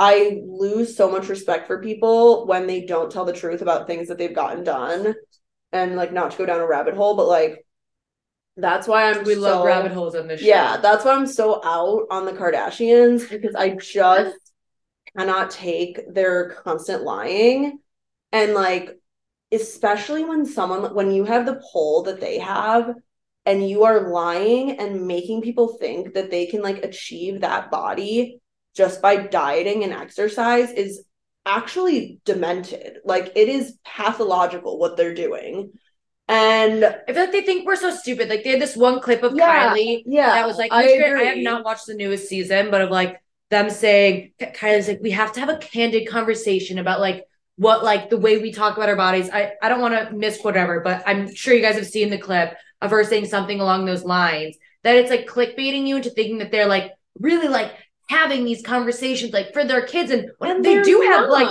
[0.00, 4.08] I lose so much respect for people when they don't tell the truth about things
[4.08, 5.14] that they've gotten done.
[5.72, 7.66] And like, not to go down a rabbit hole, but like,
[8.56, 10.46] that's why I'm we so, love rabbit holes on this show.
[10.46, 14.36] Yeah, that's why I'm so out on the Kardashians because I just
[15.14, 17.78] cannot take their constant lying.
[18.32, 18.98] And like,
[19.52, 22.94] especially when someone when you have the poll that they have
[23.44, 28.40] and you are lying and making people think that they can like achieve that body
[28.80, 31.04] just by dieting and exercise is
[31.44, 32.96] actually demented.
[33.04, 35.72] Like it is pathological what they're doing.
[36.28, 38.30] And I feel like they think we're so stupid.
[38.30, 41.24] Like they had this one clip of Yeah, Kylie yeah, that was like, I I,
[41.24, 45.34] have not watched the newest season, but of like them saying Kylie's like, we have
[45.34, 48.96] to have a candid conversation about like what like the way we talk about our
[48.96, 49.28] bodies.
[49.30, 52.16] I, I don't want to misquote whatever, but I'm sure you guys have seen the
[52.16, 54.56] clip of her saying something along those lines.
[54.84, 57.74] That it's like clickbaiting you into thinking that they're like really like
[58.10, 61.48] having these conversations like for their kids and, and they do have like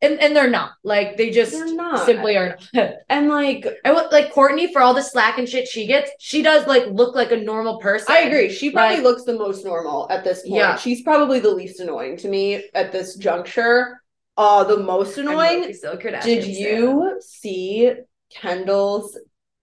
[0.00, 2.06] and, and they're not like they just not.
[2.06, 2.92] simply are not.
[3.10, 6.10] and like I want like Kourtney for all the slack and shit she gets.
[6.18, 8.06] She does like look like a normal person.
[8.10, 8.48] I agree.
[8.48, 10.54] She probably Like- looks the most normal at this point.
[10.54, 10.76] Yeah.
[10.76, 14.00] She's probably the least annoying to me at this juncture.
[14.36, 15.74] Uh the most annoying.
[16.22, 17.92] Did you see
[18.32, 19.18] Kendall's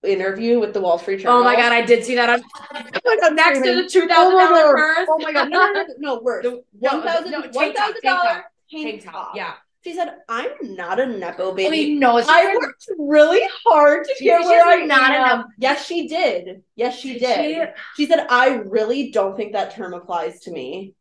[0.06, 1.40] interview with the Wall Street Journal?
[1.40, 2.30] Oh my god, I did see that.
[2.30, 2.42] I'm
[2.74, 5.08] Oh my God, next to the two Oh thousand dollar oh purse.
[5.10, 5.50] Oh my god!
[5.50, 6.44] No, no, no, no worse.
[6.44, 9.36] The- One thousand, no, tank one tank dollar tank top.
[9.36, 9.54] Yeah.
[9.84, 14.06] She said, "I'm not a nepo baby." Oh, you know, it's I worked really hard
[14.06, 15.38] to get where I not a am.
[15.40, 16.64] nepo- Yes, she did.
[16.76, 17.70] Yes, she did.
[17.96, 20.96] She said, "I really don't think that term applies to me."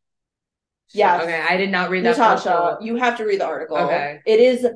[0.93, 1.23] Yes.
[1.23, 2.11] Okay, I did not read that.
[2.19, 2.79] Natasha, Natasha.
[2.83, 3.79] you have to read the article.
[3.79, 4.21] Okay.
[4.27, 4.67] It is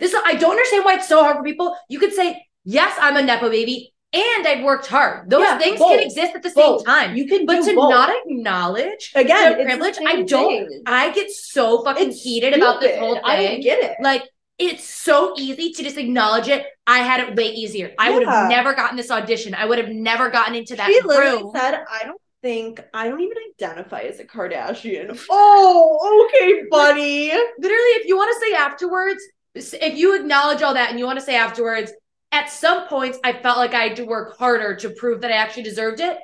[0.00, 1.76] This I don't understand why it's so hard for people.
[1.88, 5.28] You could say, yes, I'm a nepo baby, and I've worked hard.
[5.28, 5.90] Those Yeah, things both.
[5.90, 7.16] can exist at the same time.
[7.16, 7.90] You can but do to both.
[7.90, 10.68] not acknowledge again their it's the privilege, I don't.
[10.68, 10.82] thing.
[10.86, 13.06] I get so fucking It's heated about this stupid.
[13.06, 13.96] whole I don't get it.
[14.00, 14.22] Like
[14.58, 16.64] it's so easy to just acknowledge it.
[16.86, 17.92] I had it way easier.
[17.98, 19.54] I would have never gotten this audition.
[19.54, 21.52] I would have never gotten into that she literally room.
[21.54, 27.28] said, "I don't think I don't even identify as a Kardashian." Oh, oh, okay, buddy.
[27.58, 29.22] Literally, if you want to say afterwards,
[29.56, 31.92] if you acknowledge all that and you want to say afterwards,
[32.32, 35.36] at some points I felt like I had to work harder to prove that I
[35.36, 36.18] actually deserved it.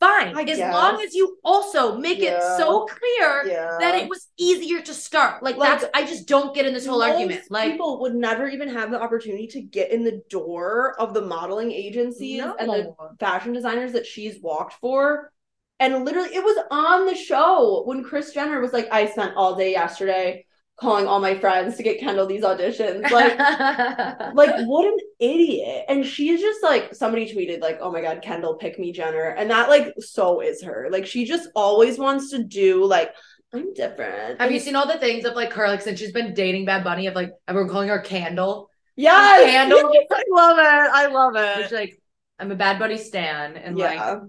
[0.00, 0.36] Fine.
[0.36, 0.74] I as guess.
[0.74, 3.76] long as you also make it so clear Yeah.
[3.78, 5.44] that it was easier to start.
[5.44, 7.42] Like, Like, that's I just don't get in this whole argument.
[7.50, 11.22] Like people would never even have the opportunity to get in the door of the
[11.22, 15.30] modeling agencies and the fashion designers that she's walked for.
[15.78, 19.54] And literally, it was on the show when Kris Jenner was like, I spent all
[19.54, 23.08] day yesterday calling all my friends to get Kendall these auditions.
[23.10, 23.38] Like,
[24.34, 25.84] like what an idiot.
[25.88, 29.28] And she's just like, somebody tweeted, like, oh my God, Kendall, pick me, Jenner.
[29.28, 30.88] And that, like, so is her.
[30.90, 33.14] Like, she just always wants to do, like,
[33.54, 34.40] I'm different.
[34.40, 36.84] Have you seen all the things of like her, like since she's been dating Bad
[36.84, 39.90] Bunny, of like everyone calling her Candle, Yes, Candle?
[39.92, 40.90] yes, I love it.
[40.92, 41.62] I love it.
[41.62, 42.02] which like
[42.38, 44.20] I'm a Bad Bunny stan, and like yeah.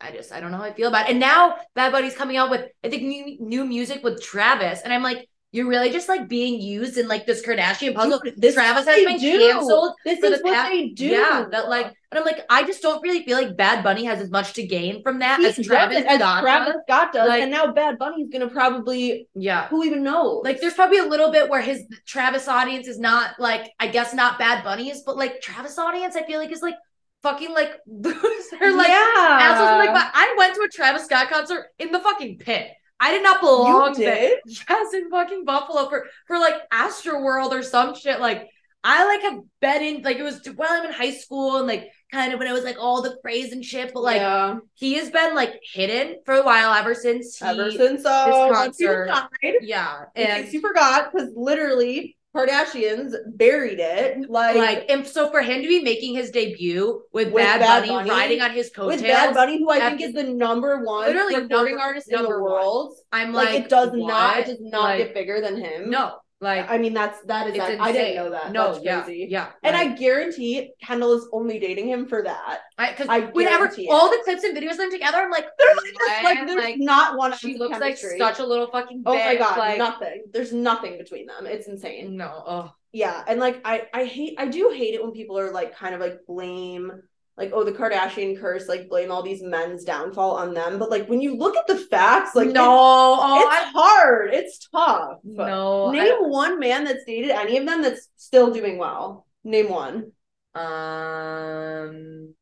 [0.00, 1.10] I just I don't know how I feel about it.
[1.12, 4.92] And now Bad Bunny's coming out with I think new new music with Travis, and
[4.92, 8.20] I'm like, you're really just like being used in like this Kardashian puzzle.
[8.36, 9.38] This is Travis has been do.
[9.38, 11.06] canceled This is the what past- they do.
[11.06, 14.20] Yeah, that like, and I'm like, I just don't really feel like Bad Bunny has
[14.20, 16.82] as much to gain from that He as Travis doesn't, as Scott Travis does.
[16.88, 19.66] Scott does, Like- and now Bad Bunny's gonna probably Yeah.
[19.68, 20.42] who even knows?
[20.44, 24.14] Like there's probably a little bit where his Travis audience is not like I guess
[24.14, 26.76] not Bad Bunny's, but like Travis audience I feel like is like
[27.22, 29.86] fucking like loser like yeah, assholes.
[29.86, 32.70] Like but I went to a Travis Scott concert in the fucking pit.
[32.98, 34.14] I did not belong you there.
[34.14, 34.38] did.
[34.68, 38.20] Yes, in fucking Buffalo for for like Astro World or some shit.
[38.20, 38.48] Like
[38.84, 41.88] I like have been in like it was while I'm in high school and like
[42.12, 43.92] kind of when it was like all the craze and shit.
[43.94, 44.58] But like yeah.
[44.74, 48.54] he has been like hidden for a while ever since he ever since uh, you
[48.54, 49.06] concert.
[49.06, 54.30] died, yeah and you forgot, because literally Kardashians buried it.
[54.30, 57.80] Like, like and so for him to be making his debut with, With Bad, Bad
[57.80, 60.84] Bunny, Bunny, riding on his coattails, with Bad Bunny, who I think is the number
[60.84, 62.52] one Literally recording artist in the number one.
[62.52, 62.94] world.
[63.12, 65.90] I'm Like, like, it does not, it does not Like, get bigger than him.
[65.90, 67.80] No, like I mean that's that is that.
[67.80, 68.52] I didn't know that.
[68.52, 69.28] No, That's yeah, crazy.
[69.30, 72.60] yeah, And like, I guarantee Kendall is only dating him for that.
[72.78, 73.86] I because I whenever it.
[73.90, 75.76] all the clips and videos of them together, I'm like, There's
[76.22, 76.46] like what?
[76.46, 77.32] there's Like, not one.
[77.36, 79.02] she looks like such a little fucking.
[79.04, 80.24] Oh my god, like, nothing.
[80.32, 81.46] There's nothing between them.
[81.46, 82.16] It's insane.
[82.16, 85.52] No, oh, Yeah, and like I I hate I do hate it when people are
[85.52, 87.02] like kind of like blame
[87.40, 91.08] like oh the Kardashian curse like blame all these men's downfall on them, but like
[91.08, 94.34] when you look at the facts like no, it's, oh, it's hard.
[94.34, 95.18] It's tough.
[95.24, 99.26] No, Name one man that's dated any of them that's still doing well.
[99.42, 100.12] Name one.
[100.54, 102.34] Um,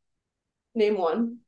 [0.74, 1.38] name one.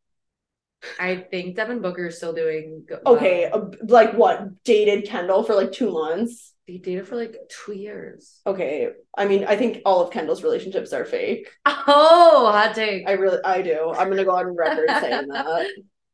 [1.00, 3.16] I think Devin Booker is still doing well.
[3.16, 3.46] okay.
[3.46, 4.62] Uh, like what?
[4.62, 6.54] Dated Kendall for like two months.
[6.70, 8.40] He dated for like two years.
[8.46, 11.48] Okay, I mean, I think all of Kendall's relationships are fake.
[11.66, 13.08] Oh, hot take.
[13.08, 13.92] I really, I do.
[13.96, 15.66] I'm gonna go on record saying that.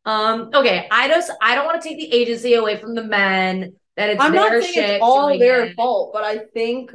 [0.06, 0.50] Um.
[0.54, 0.88] Okay.
[0.90, 3.74] I just, I don't want to take the agency away from the men.
[3.96, 5.76] That it's I'm not saying it's all their it.
[5.76, 6.92] fault, but I think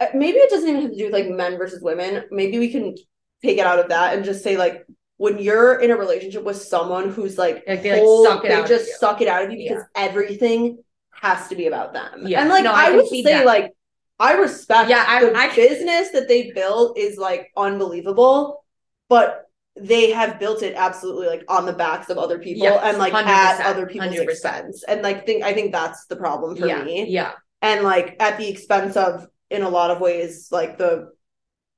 [0.00, 2.24] uh, maybe it doesn't even have to do with like men versus women.
[2.30, 2.94] Maybe we can
[3.42, 4.86] take it out of that and just say like
[5.18, 8.48] when you're in a relationship with someone who's like, like they, whole, like, suck it
[8.48, 10.02] they out just suck it out of you because yeah.
[10.02, 10.78] everything
[11.20, 12.24] has to be about them.
[12.26, 12.40] Yeah.
[12.40, 13.46] And like no, I, I would say that.
[13.46, 13.72] like
[14.18, 18.64] I respect yeah, I, the I, business that they built is like unbelievable,
[19.08, 19.42] but
[19.78, 23.12] they have built it absolutely like on the backs of other people yes, and like
[23.12, 24.22] at other people's 100%.
[24.22, 24.84] expense.
[24.84, 27.06] And like think I think that's the problem for yeah, me.
[27.08, 27.32] Yeah.
[27.60, 31.10] And like at the expense of in a lot of ways like the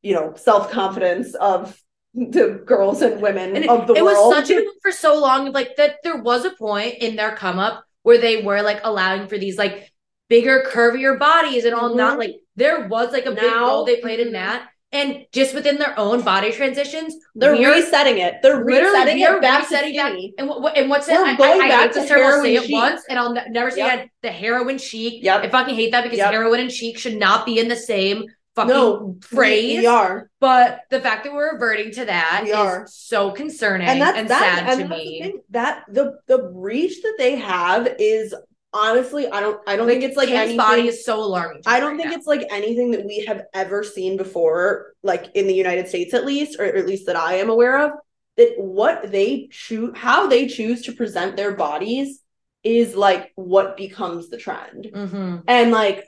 [0.02, 1.80] you know self-confidence of
[2.14, 4.16] the girls and women and of the it, world.
[4.16, 7.34] It was such a for so long like that there was a point in their
[7.34, 9.92] come up where they were like allowing for these like
[10.30, 11.98] bigger, curvier bodies and all mm-hmm.
[11.98, 14.36] not like there was like a now, big role they played in mm-hmm.
[14.36, 14.70] that.
[14.92, 18.36] And just within their own body transitions, they're resetting it.
[18.42, 20.32] They're resetting it back resetting to skinny.
[20.38, 21.18] And, what, and what's it?
[21.18, 22.22] I, going I, back to term.
[22.22, 22.70] I'll say chic.
[22.70, 24.04] it once, and I'll ne- never say yep.
[24.04, 24.10] it.
[24.22, 25.22] The heroin chic.
[25.22, 25.44] Yep.
[25.44, 26.32] I fucking hate that because yep.
[26.32, 28.24] heroin and chic should not be in the same
[28.58, 29.80] fucking no, phrase.
[29.80, 30.30] We, are.
[30.40, 32.86] But the fact that we're reverting to that we is are.
[32.88, 35.20] so concerning and, that's, and that, sad and to me.
[35.22, 38.34] The that the the reach that they have is
[38.74, 41.62] honestly i don't i don't like, think it's like Kim's anything, body is so alarming
[41.64, 42.16] i don't right think now.
[42.16, 46.26] it's like anything that we have ever seen before like in the united states at
[46.26, 47.92] least or at least that i am aware of
[48.36, 52.22] that what they choose how they choose to present their bodies
[52.62, 55.38] is like what becomes the trend mm-hmm.
[55.48, 56.04] and like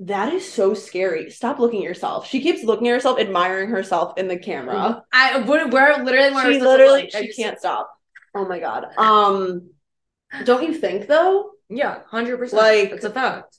[0.00, 1.30] that is so scary.
[1.30, 2.26] Stop looking at yourself.
[2.26, 5.04] She keeps looking at herself, admiring herself in the camera.
[5.12, 7.90] I we're, we're literally she literally she can't stop.
[8.34, 8.86] Oh my god.
[8.98, 9.70] Um,
[10.44, 11.52] don't you think though?
[11.68, 12.62] Yeah, hundred percent.
[12.62, 13.58] Like it's a fact.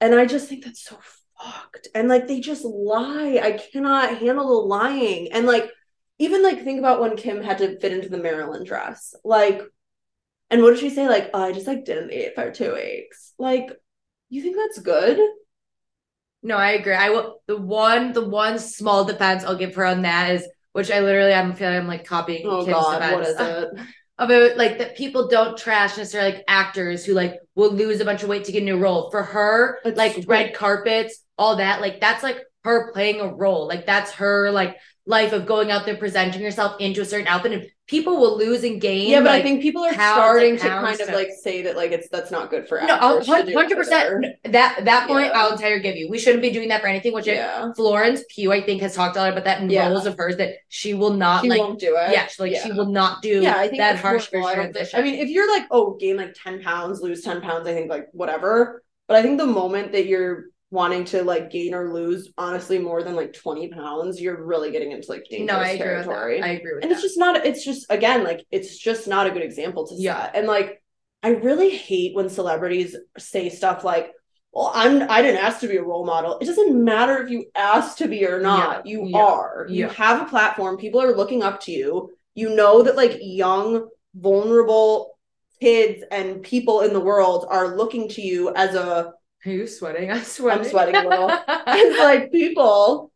[0.00, 0.98] And I just think that's so
[1.38, 1.88] fucked.
[1.94, 3.40] And like they just lie.
[3.42, 5.30] I cannot handle the lying.
[5.30, 5.70] And like
[6.18, 9.14] even like think about when Kim had to fit into the Marilyn dress.
[9.24, 9.62] Like,
[10.50, 11.08] and what did she say?
[11.08, 13.34] Like, oh, I just like didn't eat for two weeks.
[13.38, 13.70] Like,
[14.28, 15.20] you think that's good?
[16.42, 16.94] No, I agree.
[16.94, 17.40] I will.
[17.46, 21.34] The one, the one small defense I'll give her on that is, which I literally,
[21.34, 22.46] I'm feeling I'm like copying.
[22.46, 23.14] Oh Kim's God, defense.
[23.14, 23.86] what is it?
[24.18, 28.22] About like that people don't trash necessarily like actors who like will lose a bunch
[28.22, 29.10] of weight to get a new role.
[29.10, 33.66] For her, it's like red carpets, all that, like that's like her playing a role.
[33.66, 34.76] Like that's her like
[35.06, 38.64] life of going out there presenting yourself into a certain outfit and people will lose
[38.64, 39.08] and gain.
[39.08, 41.92] Yeah, but like, I think people are starting to kind of like say that like
[41.92, 44.26] it's that's not good for no, hundred percent.
[44.44, 45.40] That that point yeah.
[45.40, 46.10] I'll entire give you.
[46.10, 47.12] We shouldn't be doing that for anything.
[47.12, 47.72] Which yeah.
[47.74, 49.88] Florence Pugh I think has talked a lot about that in yeah.
[49.88, 52.12] roles of hers that she will not she like won't do it.
[52.12, 52.64] Yeah, she, like yeah.
[52.64, 54.98] she will not do yeah, I think that harsh transition.
[54.98, 57.88] I mean, if you're like oh gain like ten pounds, lose ten pounds, I think
[57.88, 58.82] like whatever.
[59.06, 63.02] But I think the moment that you're wanting to like gain or lose honestly more
[63.02, 66.42] than like 20 pounds you're really getting into like dangerous no, I agree territory with
[66.42, 66.48] that.
[66.48, 66.96] i agree with and that.
[66.96, 70.24] it's just not it's just again like it's just not a good example to yeah.
[70.24, 70.82] set and like
[71.22, 74.12] i really hate when celebrities say stuff like
[74.52, 77.44] well i'm i didn't ask to be a role model it doesn't matter if you
[77.54, 78.92] asked to be or not yeah.
[78.92, 79.18] you yeah.
[79.18, 83.18] are you have a platform people are looking up to you you know that like
[83.20, 85.16] young vulnerable
[85.60, 89.12] kids and people in the world are looking to you as a
[89.46, 90.10] are you sweating?
[90.10, 90.64] I'm sweating.
[90.64, 91.30] I'm sweating a little.
[91.48, 93.12] it's like people.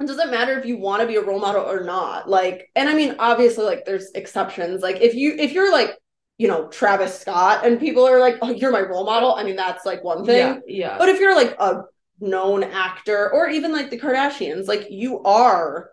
[0.00, 2.28] It doesn't matter if you want to be a role model or not.
[2.28, 4.82] Like, and I mean, obviously, like there's exceptions.
[4.82, 5.96] Like if you if you're like,
[6.38, 9.34] you know, Travis Scott and people are like, oh, you're my role model.
[9.34, 10.36] I mean, that's like one thing.
[10.36, 10.58] Yeah.
[10.66, 10.98] yeah.
[10.98, 11.82] But if you're like a
[12.20, 15.90] known actor or even like the Kardashians, like you are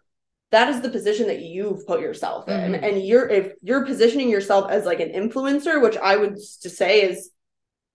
[0.54, 2.74] that is the position that you've put yourself in.
[2.74, 2.84] Mm-hmm.
[2.84, 7.02] And you're if you're positioning yourself as like an influencer, which I would to say
[7.02, 7.32] is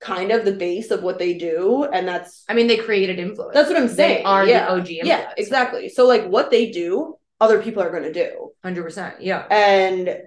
[0.01, 3.55] kind of the base of what they do and that's i mean they created influence.
[3.55, 4.67] That's what i'm saying they are yeah.
[4.67, 5.09] the og influence.
[5.09, 5.89] yeah exactly.
[5.89, 9.47] So like what they do other people are going to do 100% yeah.
[9.51, 10.19] And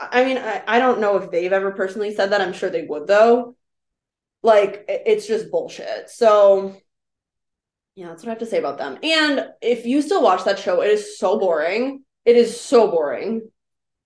[0.00, 2.40] i mean I, I don't know if they've ever personally said that.
[2.40, 3.54] I'm sure they would though.
[4.42, 6.08] Like it's just bullshit.
[6.08, 6.74] So
[7.96, 8.98] yeah that's what i have to say about them.
[9.02, 12.04] And if you still watch that show it is so boring.
[12.24, 13.50] It is so boring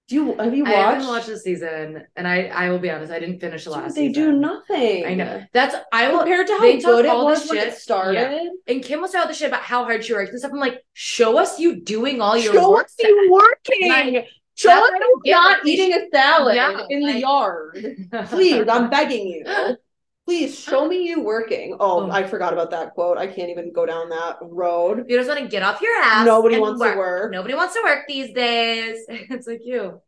[0.06, 0.76] do you have you watched?
[0.76, 3.70] I haven't watched the season, and I I will be honest, I didn't finish the
[3.70, 3.94] last.
[3.94, 4.22] They season.
[4.22, 5.06] do nothing.
[5.06, 8.14] I know that's I will compared to how they good it was when it started.
[8.14, 8.48] Yeah.
[8.66, 10.52] And Kim was talking the shit about how hard she works and stuff.
[10.52, 12.84] I'm like, show us you doing all your show work.
[12.84, 13.88] us you working.
[13.88, 14.90] Like, show us
[15.24, 17.96] you not eating a salad yeah, in like, the yard.
[18.26, 19.76] Please, I'm begging you.
[20.26, 21.76] Please show me you working.
[21.78, 23.18] Oh, oh, I forgot about that quote.
[23.18, 25.04] I can't even go down that road.
[25.06, 26.24] You just want to get off your ass.
[26.24, 26.94] Nobody wants work.
[26.94, 27.32] to work.
[27.32, 29.04] Nobody wants to work these days.
[29.08, 30.00] It's like you.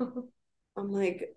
[0.00, 1.34] I'm like,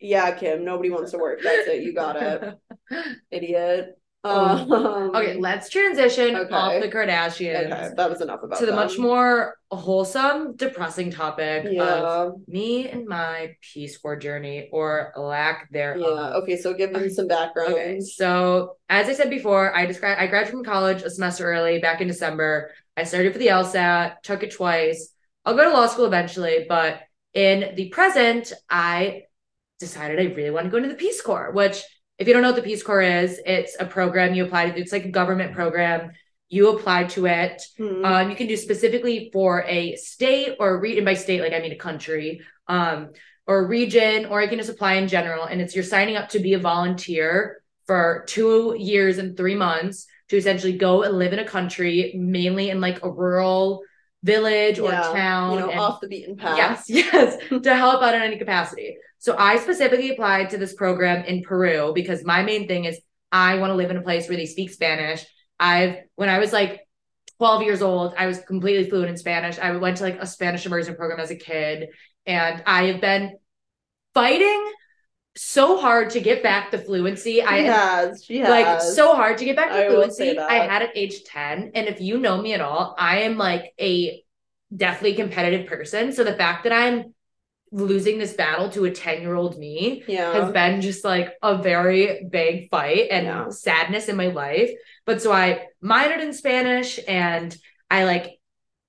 [0.00, 1.40] yeah, Kim, nobody wants to work.
[1.42, 1.82] That's it.
[1.82, 2.54] You got it.
[3.30, 3.99] Idiot.
[4.22, 4.70] Um,
[5.14, 6.54] okay, let's transition okay.
[6.54, 7.72] off the Kardashians.
[7.72, 8.76] Okay, that was enough about to them.
[8.76, 11.82] the much more wholesome, depressing topic yeah.
[11.82, 16.00] of me and my Peace Corps journey or lack thereof.
[16.02, 16.38] Yeah.
[16.38, 17.72] Okay, so give them some background.
[17.72, 21.78] Okay, so as I said before, I described I graduated from college a semester early
[21.78, 22.72] back in December.
[22.96, 25.14] I started for the LSAT, took it twice.
[25.46, 27.00] I'll go to law school eventually, but
[27.32, 29.22] in the present, I
[29.78, 31.82] decided I really want to go into the Peace Corps, which
[32.20, 34.78] if you don't know what the Peace Corps is, it's a program you apply to.
[34.78, 36.12] It's like a government program.
[36.50, 37.62] You apply to it.
[37.78, 38.04] Mm-hmm.
[38.04, 41.06] Um, you can do specifically for a state or region.
[41.06, 43.12] By state, like I mean a country, um,
[43.46, 45.44] or region, or you can just apply in general.
[45.44, 50.06] And it's you're signing up to be a volunteer for two years and three months
[50.28, 53.80] to essentially go and live in a country, mainly in like a rural
[54.22, 56.56] village or yeah, town, you know, and, off the beaten path.
[56.56, 58.96] Yes, yes, to help out in any capacity.
[59.18, 63.00] So I specifically applied to this program in Peru because my main thing is
[63.32, 65.24] I want to live in a place where they speak Spanish.
[65.58, 66.80] I've when I was like
[67.38, 69.58] 12 years old, I was completely fluent in Spanish.
[69.58, 71.88] I went to like a Spanish immersion program as a kid,
[72.26, 73.38] and I have been
[74.14, 74.72] fighting
[75.42, 77.36] so hard to get back the fluency.
[77.36, 78.50] She I has, she has.
[78.50, 80.38] like so hard to get back the I fluency.
[80.38, 81.72] I had at age 10.
[81.74, 84.22] And if you know me at all, I am like a
[84.76, 86.12] deathly competitive person.
[86.12, 87.14] So the fact that I'm
[87.72, 90.30] losing this battle to a 10 year old me yeah.
[90.34, 93.48] has been just like a very big fight and yeah.
[93.48, 94.70] sadness in my life.
[95.06, 97.56] But so I minored in Spanish and
[97.90, 98.39] I like,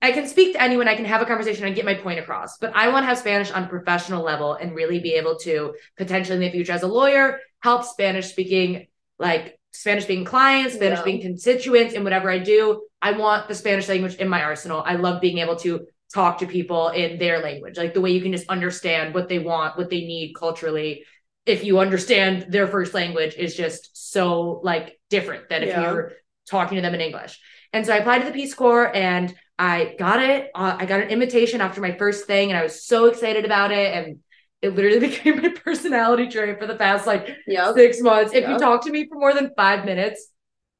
[0.01, 2.57] I can speak to anyone, I can have a conversation and get my point across,
[2.57, 5.75] but I want to have Spanish on a professional level and really be able to
[5.97, 8.87] potentially in the future as a lawyer help Spanish speaking,
[9.19, 11.27] like Spanish speaking clients, Spanish speaking yeah.
[11.27, 12.81] constituents, and whatever I do.
[13.01, 14.83] I want the Spanish language in my arsenal.
[14.85, 18.21] I love being able to talk to people in their language, like the way you
[18.21, 21.05] can just understand what they want, what they need culturally.
[21.45, 25.81] If you understand their first language is just so like different than if yeah.
[25.81, 26.11] you're
[26.47, 27.39] talking to them in English.
[27.73, 30.49] And so I applied to the Peace Corps and I got it.
[30.55, 33.71] Uh, I got an invitation after my first thing and I was so excited about
[33.71, 33.93] it.
[33.93, 34.19] And
[34.61, 37.75] it literally became my personality trait for the past like yep.
[37.75, 38.33] six months.
[38.33, 38.51] If yep.
[38.51, 40.29] you talk to me for more than five minutes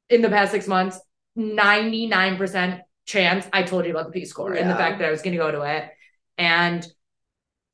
[0.08, 0.98] in the past six months,
[1.38, 4.62] 99% chance I told you about the Peace Corps yeah.
[4.62, 5.88] and the fact that I was going to go to it.
[6.38, 6.86] And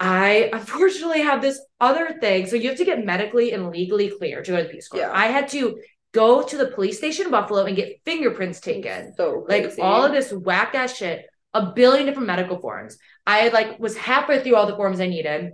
[0.00, 2.46] I unfortunately have this other thing.
[2.46, 5.00] So you have to get medically and legally clear to go to the Peace Corps.
[5.00, 5.12] Yeah.
[5.12, 5.78] I had to
[6.12, 9.14] go to the police station in Buffalo and get fingerprints taken.
[9.16, 12.98] So like all of this whack ass shit, a billion different medical forms.
[13.26, 15.52] I like was halfway through all the forms I needed.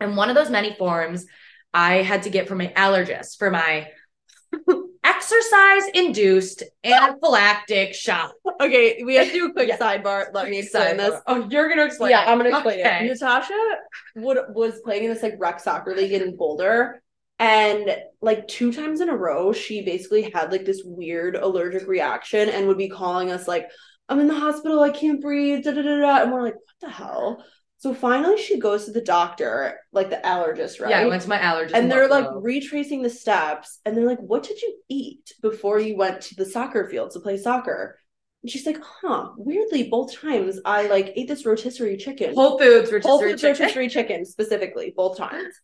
[0.00, 1.26] And one of those many forms
[1.72, 3.88] I had to get from my allergist for my
[5.04, 8.32] exercise induced anaphylactic shock.
[8.60, 9.78] Okay, we have to do a quick yeah.
[9.78, 10.26] sidebar.
[10.32, 11.20] Let me explain this.
[11.26, 12.10] Oh, you're gonna explain.
[12.10, 12.28] Yeah, it.
[12.28, 13.06] I'm gonna explain okay.
[13.06, 13.08] it.
[13.08, 13.54] Natasha
[14.16, 17.02] would was playing in this like rec soccer league in Boulder,
[17.44, 22.48] and like two times in a row, she basically had like this weird allergic reaction
[22.48, 23.68] and would be calling us like,
[24.08, 24.80] "I'm in the hospital.
[24.80, 26.22] I can't breathe." Da da da da.
[26.22, 27.44] And we're like, "What the hell?"
[27.76, 30.88] So finally, she goes to the doctor, like the allergist, right?
[30.88, 31.74] Yeah, I went to my allergist.
[31.74, 35.94] And they're like retracing the steps, and they're like, "What did you eat before you
[35.96, 37.98] went to the soccer field to play soccer?"
[38.42, 39.32] And she's like, "Huh?
[39.36, 43.60] Weirdly, both times I like ate this rotisserie chicken, Whole Foods rotisserie Whole Foods chicken.
[43.60, 45.54] rotisserie chicken specifically, both times."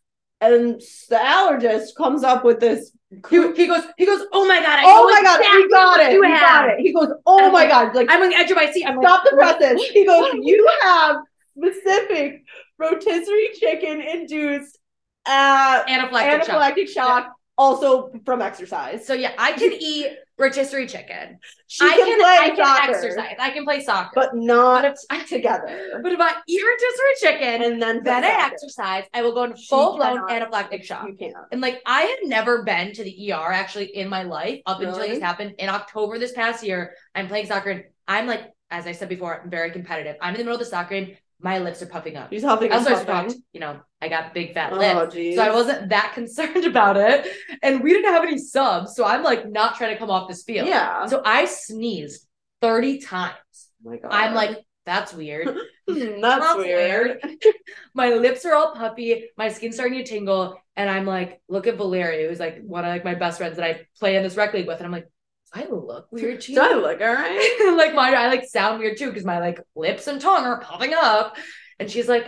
[0.41, 2.91] And the allergist comes up with this.
[3.29, 4.79] He, he goes, he goes, oh my god!
[4.79, 5.39] I oh my god!
[5.39, 6.11] Exactly he got it!
[6.11, 6.41] He have.
[6.41, 6.79] got it!
[6.79, 7.93] He goes, oh my god!
[7.93, 8.85] Like I'm on the edge of my seat.
[8.85, 9.87] I'm stop like, the presses.
[9.89, 11.17] He goes, you have
[11.55, 12.43] specific
[12.79, 14.79] rotisserie chicken induced
[15.25, 17.25] uh, anaphylactic, anaphylactic shock.
[17.25, 19.05] shock also from exercise.
[19.05, 20.07] So yeah, I can eat
[20.41, 21.37] rotisserie chicken.
[21.67, 23.35] She I can, I can exercise.
[23.39, 25.99] I can play soccer, but not but if, together.
[26.03, 29.57] But if I eat rotisserie chicken and then then I exercise, I will go into
[29.57, 31.07] full blown anaphylactic shock.
[31.07, 31.35] You can't.
[31.51, 34.91] And like I have never been to the ER actually in my life up really?
[34.91, 36.95] until this happened in October this past year.
[37.15, 40.15] I'm playing soccer and I'm like, as I said before, I'm very competitive.
[40.21, 42.29] I'm in the middle of the soccer game my lips are puffing up.
[42.29, 43.43] He's huffing and puffing.
[43.53, 45.15] you know, I got big fat oh, lips.
[45.15, 45.35] Geez.
[45.35, 47.27] So I wasn't that concerned about it.
[47.63, 48.95] And we didn't have any subs.
[48.95, 50.67] So I'm like not trying to come off this field.
[50.67, 51.05] Yeah.
[51.07, 52.27] So I sneezed
[52.61, 53.35] 30 times.
[53.53, 54.11] Oh my God.
[54.11, 55.47] I'm like, that's weird.
[55.87, 57.19] that's, that's, weird.
[57.23, 57.43] weird.
[57.93, 59.29] my lips are all puffy.
[59.37, 60.59] My skin's starting to tingle.
[60.75, 63.65] And I'm like, look at Valeria, who's like one of like my best friends that
[63.65, 64.77] I play in this rec league with.
[64.77, 65.07] And I'm like,
[65.53, 66.55] I look weird too.
[66.55, 67.73] Do I look all right?
[67.77, 70.93] like my I like sound weird too because my like lips and tongue are popping
[70.93, 71.35] up.
[71.79, 72.27] And she's like,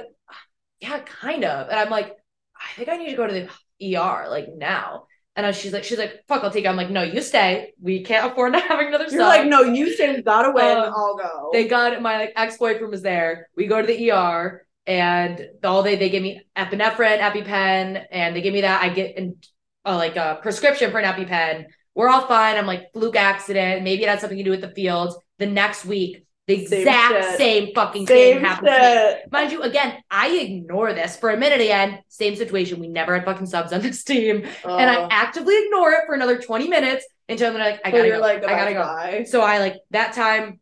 [0.82, 1.69] yeah, kind of.
[1.69, 2.15] And I'm like,
[2.55, 3.47] I think I need to go to
[3.80, 5.07] the ER like now.
[5.36, 6.67] And she's like, she's like, fuck, I'll take it.
[6.67, 7.74] I'm like, no, you stay.
[7.82, 10.13] We can't afford to having another You're like, no, you stay.
[10.15, 10.78] We gotta win.
[10.78, 11.49] Um, I'll go.
[11.51, 13.49] They got my like ex boyfriend was there.
[13.55, 18.41] We go to the ER, and all day they give me epinephrine, EpiPen, and they
[18.41, 18.84] give me that.
[18.84, 19.38] I get in,
[19.86, 21.65] uh, like a prescription for an EpiPen.
[21.95, 22.57] We're all fine.
[22.57, 23.83] I'm like fluke accident.
[23.83, 25.15] Maybe it had something to do with the field.
[25.39, 27.37] The next week, the same exact shit.
[27.37, 29.21] same fucking same thing happens.
[29.31, 31.99] Mind you, again, I ignore this for a minute again.
[32.09, 32.79] Same situation.
[32.79, 34.45] We never had fucking subs on this team.
[34.65, 38.09] Uh, and I actively ignore it for another 20 minutes until I'm like, I gotta
[38.09, 38.19] go.
[38.19, 39.23] Like, I gotta go.
[39.25, 40.59] So I like that time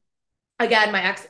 [0.59, 1.27] again, my ex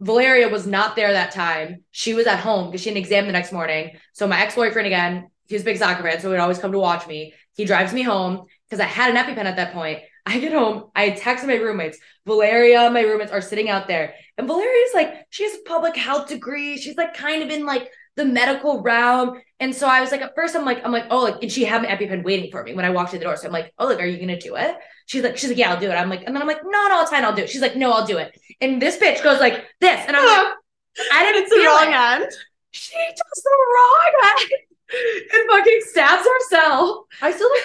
[0.00, 1.84] Valeria was not there that time.
[1.90, 3.92] She was at home because she had an exam the next morning.
[4.12, 6.72] So my ex-boyfriend again, he was a big soccer fan, so he would always come
[6.72, 7.32] to watch me.
[7.54, 10.00] He drives me home because I had an EpiPen at that point.
[10.26, 11.98] I get home, I text my roommates.
[12.26, 14.14] Valeria, my roommates are sitting out there.
[14.38, 16.78] And Valeria's like, she has a public health degree.
[16.78, 19.40] She's like kind of in like the medical realm.
[19.60, 21.64] And so I was like, at first I'm like, I'm like, oh, like, and she
[21.64, 23.36] had an EpiPen waiting for me when I walked through the door.
[23.36, 24.74] So I'm like, oh, like, are you gonna do it?
[25.06, 25.94] She's like, she's like, yeah, I'll do it.
[25.94, 27.50] I'm like, and then I'm like, no, no, it's fine, I'll do it.
[27.50, 28.34] She's like, no, I'll do it.
[28.60, 30.54] And this bitch goes like this, and I'm like,
[31.12, 32.22] I didn't it's the wrong it.
[32.22, 32.32] end.
[32.70, 34.50] She does the wrong end
[35.34, 37.06] and fucking stabs herself.
[37.20, 37.64] I still don't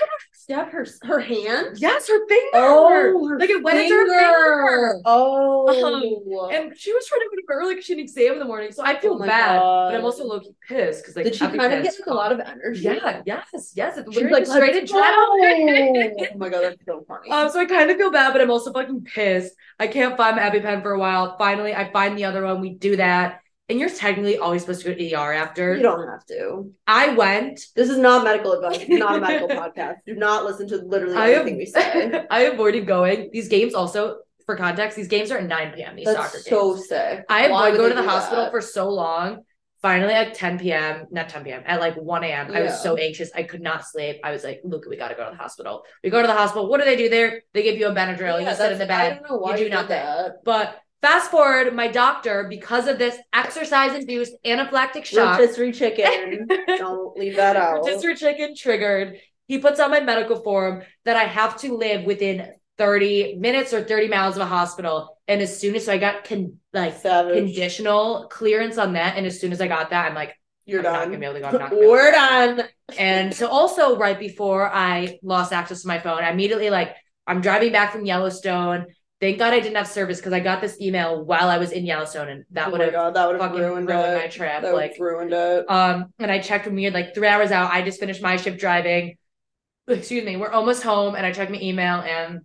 [0.49, 1.77] stab her her hand?
[1.77, 2.49] Yes, her finger.
[2.55, 4.01] Oh, her like it went finger.
[4.01, 5.01] into her finger.
[5.05, 8.33] Oh, um, and she was trying to go to early because she had an exam
[8.33, 8.71] in the morning.
[8.71, 9.91] So I feel oh bad, God.
[9.91, 12.13] but I'm also low key pissed because like did she kind of get like, a
[12.13, 12.81] lot of energy?
[12.81, 13.97] Yeah, yes, yes.
[13.97, 16.13] It's literally like straight adrenaline.
[16.33, 17.29] oh my God, that's so funny.
[17.29, 19.53] Um, so I kind of feel bad, but I'm also fucking pissed.
[19.79, 21.37] I can't find my EpiPen for a while.
[21.37, 22.59] Finally, I find the other one.
[22.61, 25.75] We do that and you're technically always supposed to go to ER after.
[25.75, 26.71] You don't have to.
[26.87, 27.61] I went.
[27.75, 28.83] This is not medical advice.
[28.89, 29.97] not a medical podcast.
[30.07, 32.25] Do not listen to literally I anything we say.
[32.31, 33.29] I avoided going.
[33.31, 34.17] These games also,
[34.47, 35.95] for context, these games are at 9 p.m.
[35.95, 36.47] These That's soccer games.
[36.47, 37.25] So sick.
[37.29, 38.51] I avoided going to the hospital that?
[38.51, 39.43] for so long.
[39.81, 42.57] Finally, at 10 p.m., not 10 p.m., at like 1 a.m., yeah.
[42.57, 43.31] I was so anxious.
[43.33, 44.19] I could not sleep.
[44.25, 45.83] I was like, Luca, we got to go to the hospital.
[46.03, 46.67] We go to the hospital.
[46.67, 47.43] What do they do there?
[47.53, 48.41] They give you a Benadryl.
[48.41, 49.13] Yeah, you sit in the bed.
[49.13, 49.89] I don't know why you do nothing.
[49.89, 50.43] That.
[50.43, 56.47] But Fast forward, my doctor, because of this exercise-induced anaphylactic shock, rotisserie chicken.
[56.67, 57.77] don't leave that out.
[57.85, 59.17] Rotisserie chicken triggered.
[59.47, 63.83] He puts on my medical form that I have to live within 30 minutes or
[63.83, 65.17] 30 miles of a hospital.
[65.27, 67.35] And as soon as so I got con- like Savage.
[67.35, 70.35] conditional clearance on that, and as soon as I got that, I'm like,
[70.65, 71.69] you're I'm done.
[71.69, 72.63] Go, We're done.
[72.97, 76.95] And so also right before I lost access to my phone, I immediately like
[77.25, 78.87] I'm driving back from Yellowstone
[79.21, 81.85] Thank God I didn't have service because I got this email while I was in
[81.85, 84.61] Yellowstone, and that oh would have that would have ruined, ruined my trip.
[84.61, 85.69] That like ruined it.
[85.69, 87.71] Um, and I checked when we had like three hours out.
[87.71, 89.17] I just finished my shift driving.
[89.89, 92.41] Excuse me, we're almost home, and I checked my email, and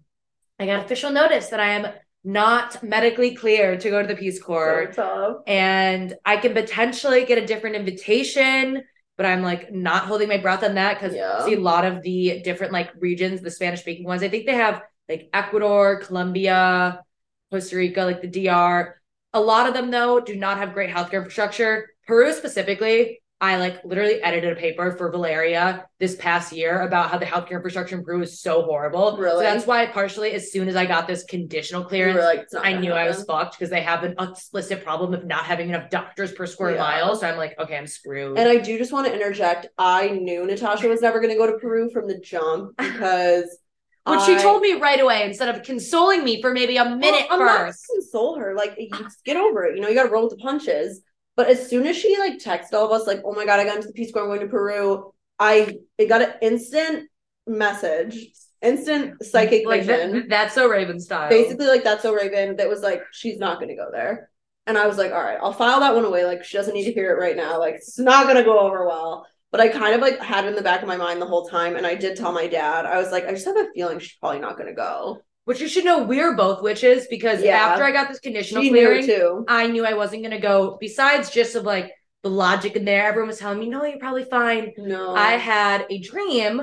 [0.59, 1.93] I got official notice that I am
[2.25, 7.39] not medically cleared to go to the Peace Corps, so and I can potentially get
[7.39, 8.83] a different invitation
[9.17, 11.45] but I'm like not holding my breath on that because yeah.
[11.45, 14.23] see a lot of the different like regions, the Spanish speaking ones.
[14.23, 17.03] I think they have like Ecuador, Colombia,
[17.51, 19.01] Costa Rica, like the DR.
[19.33, 21.91] A lot of them though do not have great healthcare infrastructure.
[22.07, 27.19] Peru specifically, I like literally edited a paper for Valeria this past year about how
[27.19, 29.19] the healthcare infrastructure in Peru is so horrible.
[29.19, 29.45] Really?
[29.45, 32.93] So that's why partially as soon as I got this conditional clearance, like, I knew
[32.93, 33.05] happen.
[33.05, 36.47] I was fucked because they have an explicit problem of not having enough doctors per
[36.47, 36.79] square yeah.
[36.79, 37.17] mile.
[37.17, 38.39] So I'm like, okay, I'm screwed.
[38.39, 39.67] And I do just want to interject.
[39.77, 43.59] I knew Natasha was never going to go to Peru from the jump because
[44.07, 47.41] which she told me right away instead of consoling me for maybe a minute well,
[47.41, 47.87] I'm first.
[47.89, 48.55] Not console her.
[48.55, 48.91] Like, you
[49.25, 49.77] get over it.
[49.77, 51.01] You know, you got to roll with the punches.
[51.37, 53.65] But as soon as she like texted all of us, like, "Oh my god, I
[53.65, 54.23] got into the Peace Corps.
[54.23, 57.09] I'm going to Peru," I it got an instant
[57.47, 58.29] message,
[58.63, 60.13] instant psychic like vision.
[60.13, 61.29] That, that's so Raven style.
[61.29, 62.57] Basically, like that's so Raven.
[62.57, 64.31] That was like, she's not going to go there.
[64.67, 66.25] And I was like, all right, I'll file that one away.
[66.25, 67.59] Like, she doesn't need to hear it right now.
[67.59, 70.49] Like, it's not going to go over well but I kind of like had it
[70.49, 71.77] in the back of my mind the whole time.
[71.77, 74.17] And I did tell my dad, I was like, I just have a feeling she's
[74.17, 75.21] probably not going to go.
[75.45, 77.59] Which you should know, we're both witches because yeah.
[77.59, 80.77] after I got this conditional she clearing, knew I knew I wasn't going to go.
[80.81, 81.93] Besides just of like
[82.25, 84.73] the logic in there, everyone was telling me, no, you're probably fine.
[84.77, 86.61] No, I had a dream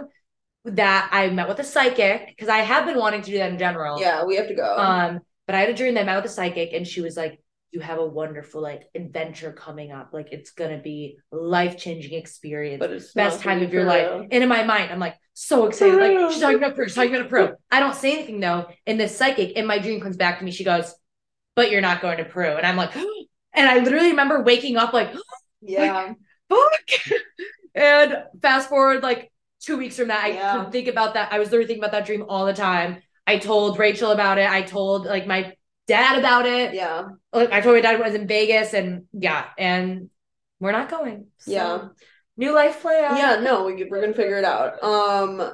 [0.65, 3.57] that I met with a psychic because I have been wanting to do that in
[3.57, 4.01] general.
[4.01, 4.75] Yeah, we have to go.
[4.75, 7.15] Um, but I had a dream that I met with a psychic and she was
[7.15, 7.39] like,
[7.71, 10.09] you have a wonderful like adventure coming up.
[10.11, 12.79] Like it's gonna be life changing experience.
[12.79, 14.27] But it's best time of your life.
[14.29, 15.97] And in my mind, I'm like so excited.
[15.97, 17.53] Like she's talking about Peru, she's talking about Peru.
[17.71, 18.67] I don't say anything though.
[18.85, 20.51] And this psychic in my dream comes back to me.
[20.51, 20.93] She goes,
[21.55, 22.93] "But you're not going to Peru." And I'm like,
[23.53, 25.13] and I literally remember waking up like,
[25.61, 26.17] yeah, like,
[26.49, 27.13] fuck.
[27.75, 30.69] and fast forward like two weeks from that, I yeah.
[30.69, 31.31] think about that.
[31.31, 33.01] I was literally thinking about that dream all the time.
[33.25, 34.49] I told Rachel about it.
[34.49, 35.53] I told like my
[35.87, 36.73] dad about it.
[36.73, 37.09] Yeah.
[37.33, 40.09] Like I told my dad I was in Vegas and yeah, and
[40.59, 41.27] we're not going.
[41.39, 41.51] So.
[41.51, 41.87] Yeah.
[42.37, 43.17] New life plan.
[43.17, 44.81] Yeah, no, we, we're gonna figure it out.
[44.83, 45.53] Um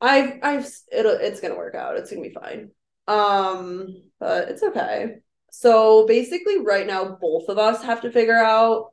[0.00, 1.96] I've I've it'll it's gonna work out.
[1.96, 2.70] It's gonna be fine.
[3.08, 5.16] Um, but it's okay.
[5.50, 8.90] So basically, right now, both of us have to figure out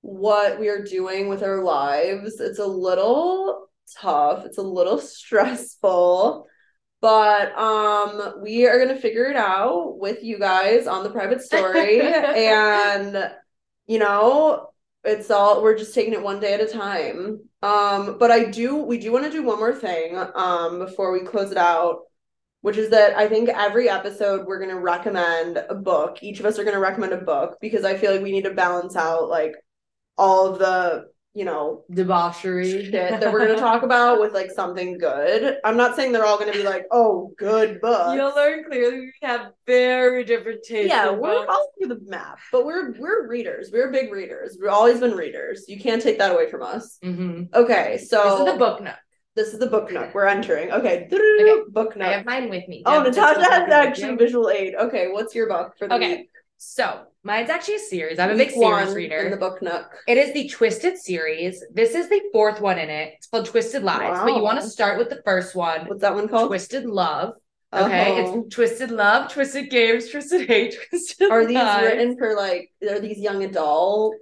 [0.00, 2.40] what we are doing with our lives.
[2.40, 3.68] It's a little
[4.00, 4.44] tough.
[4.46, 6.46] It's a little stressful.
[7.00, 11.42] But um we are going to figure it out with you guys on the private
[11.42, 13.32] story and
[13.86, 14.70] you know,
[15.04, 17.40] it's all we're just taking it one day at a time.
[17.62, 21.20] Um but I do we do want to do one more thing um before we
[21.20, 22.00] close it out
[22.60, 26.18] which is that I think every episode we're going to recommend a book.
[26.22, 28.44] Each of us are going to recommend a book because I feel like we need
[28.44, 29.54] to balance out like
[30.16, 34.50] all of the you know debauchery shit that we're going to talk about with like
[34.50, 35.58] something good.
[35.64, 38.14] I'm not saying they're all going to be like oh good books.
[38.14, 40.88] You'll learn clearly we have very different tastes.
[40.88, 41.46] Yeah, we're books.
[41.50, 43.70] all over the map, but we're we're readers.
[43.72, 44.56] We're big readers.
[44.60, 45.64] We've always been readers.
[45.68, 46.98] You can't take that away from us.
[47.04, 47.54] Mm-hmm.
[47.54, 48.96] Okay, so this is the book nook.
[49.38, 50.12] This is the book nook.
[50.14, 50.72] We're entering.
[50.72, 51.06] Okay.
[51.06, 51.62] okay.
[51.68, 52.08] Book nook.
[52.08, 52.82] I have mine with me.
[52.84, 54.74] Oh, Natasha has actually visual aid.
[54.74, 56.16] Okay, what's your book for the okay.
[56.16, 56.30] week?
[56.58, 58.18] So mine's actually a series.
[58.18, 59.18] I'm a big series reader.
[59.18, 59.96] In the book nook.
[60.08, 61.64] It is the Twisted series.
[61.72, 63.14] This is the fourth one in it.
[63.16, 64.18] It's called Twisted Lies.
[64.18, 64.24] Wow.
[64.24, 65.86] But you want to start with the first one.
[65.86, 66.48] What's that one called?
[66.48, 67.34] Twisted Love.
[67.72, 68.40] Okay, oh.
[68.40, 71.30] it's Twisted Love, Twisted Games, Twisted Hate, Twisted.
[71.30, 71.86] Are these lives.
[71.86, 72.72] written for like?
[72.88, 74.16] Are these young adult?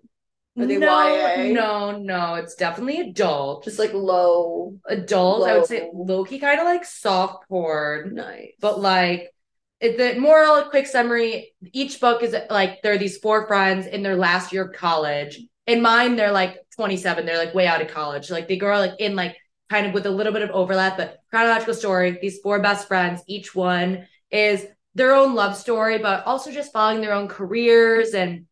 [0.59, 1.53] Are they no, YA?
[1.53, 3.65] No, no, it's definitely adult.
[3.65, 5.41] Just like low adult.
[5.41, 5.47] Low.
[5.47, 8.15] I would say low key, kind of like soft porn.
[8.15, 9.33] Nice, but like
[9.97, 11.55] the moral, quick summary.
[11.73, 15.41] Each book is like there are these four friends in their last year of college.
[15.67, 17.27] In mine, they're like 27.
[17.27, 18.31] They're like way out of college.
[18.31, 19.37] Like they grow like in like
[19.71, 22.19] kind of with a little bit of overlap, but chronological story.
[22.21, 27.01] These four best friends, each one is their own love story, but also just following
[27.01, 28.47] their own careers and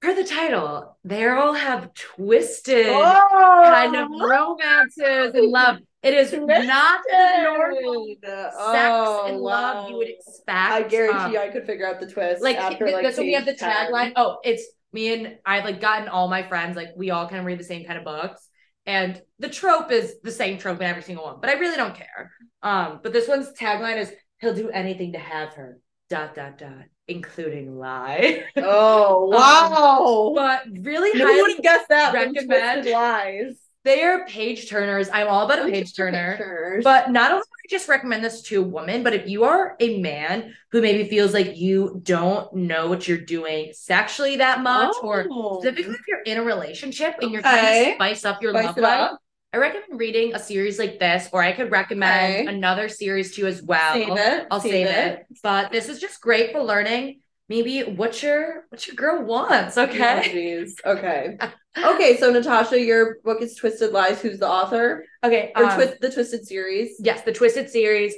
[0.00, 3.60] per the title, they all have twisted oh!
[3.64, 5.78] kind of romances and love.
[6.02, 6.66] It is twisted.
[6.66, 9.42] not the normal sex oh, and wow.
[9.42, 10.72] love you would expect.
[10.72, 12.42] I guarantee um, I could figure out the twist.
[12.42, 14.12] Like, after, like so we have the tagline.
[14.16, 17.44] Oh, it's me and I've like gotten all my friends, like we all kind of
[17.44, 18.48] read the same kind of books.
[18.86, 21.94] And the trope is the same trope in every single one, but I really don't
[21.94, 22.32] care.
[22.62, 25.78] Um, but this one's tagline is he'll do anything to have her.
[26.08, 28.44] Dot dot dot including lie.
[28.56, 30.28] Oh um, wow!
[30.28, 32.14] Um, but really, no one guessed that.
[32.14, 33.56] Recommend lies.
[33.82, 35.08] They are page turners.
[35.10, 36.80] I'm all about a page turner.
[36.84, 40.00] But not only I just recommend this to a woman, but if you are a
[40.00, 45.06] man who maybe feels like you don't know what you're doing sexually that much, oh.
[45.06, 45.24] or
[45.60, 48.76] specifically if you're in a relationship and you're trying to spice up your spice love
[48.76, 49.10] life,
[49.52, 52.54] I recommend reading a series like this, or I could recommend okay.
[52.54, 53.94] another series too as well.
[53.94, 54.46] Save it.
[54.50, 55.18] I'll save, save it.
[55.30, 55.38] it.
[55.42, 57.20] But this is just great for learning
[57.50, 59.76] maybe what your what your girl wants.
[59.76, 60.64] Okay.
[60.86, 61.36] Oh, okay.
[61.76, 62.16] okay.
[62.16, 64.22] So Natasha, your book is Twisted Lies.
[64.22, 65.04] Who's the author?
[65.22, 65.52] Okay.
[65.54, 66.94] Or um, twi- the Twisted series.
[67.00, 68.14] Yes, the Twisted series.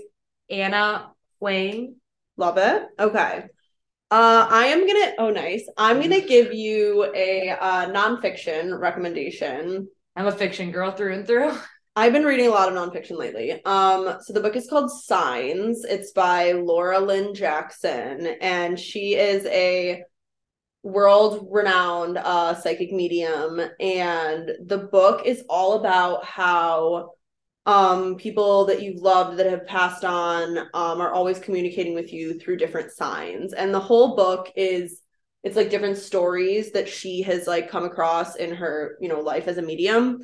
[0.51, 1.11] Ana
[1.41, 1.97] Huang.
[2.37, 2.87] Love it.
[3.01, 3.45] Okay.
[4.11, 5.13] Uh, I am gonna.
[5.19, 5.67] Oh, nice.
[5.79, 9.89] I'm gonna give you a uh, nonfiction recommendation.
[10.15, 11.53] I'm a fiction girl through and through.
[11.97, 13.63] I've been reading a lot of nonfiction lately.
[13.65, 15.85] Um, so the book is called Signs.
[15.85, 20.03] It's by Laura Lynne Jackson, and she is a
[20.83, 23.61] world renowned uh, psychic medium.
[23.79, 27.11] And the book is all about how
[27.67, 32.39] um, people that you've loved that have passed on um, are always communicating with you
[32.39, 33.53] through different signs.
[33.53, 35.02] And the whole book is
[35.43, 39.49] it's like different stories that she has like come across in her you know life
[39.49, 40.21] as a medium.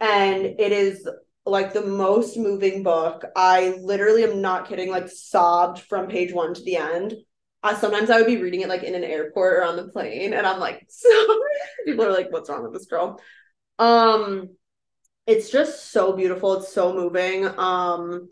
[0.00, 1.08] And it is
[1.44, 3.24] like the most moving book.
[3.36, 7.14] I literally am not kidding like sobbed from page one to the end.
[7.78, 10.44] Sometimes i would be reading it like in an airport or on the plane and
[10.44, 11.08] i'm like so
[11.84, 13.20] people are like what's wrong with this girl?
[13.78, 14.56] Um
[15.26, 16.54] it's just so beautiful.
[16.54, 17.46] It's so moving.
[17.46, 18.28] Um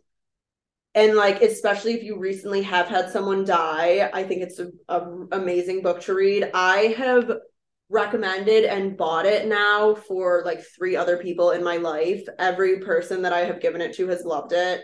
[0.94, 5.00] and like especially if you recently have had someone die i think it's a, a,
[5.32, 6.50] amazing book to read.
[6.54, 7.30] I have
[7.90, 12.22] recommended and bought it now for like three other people in my life.
[12.38, 14.82] Every person that i have given it to has loved it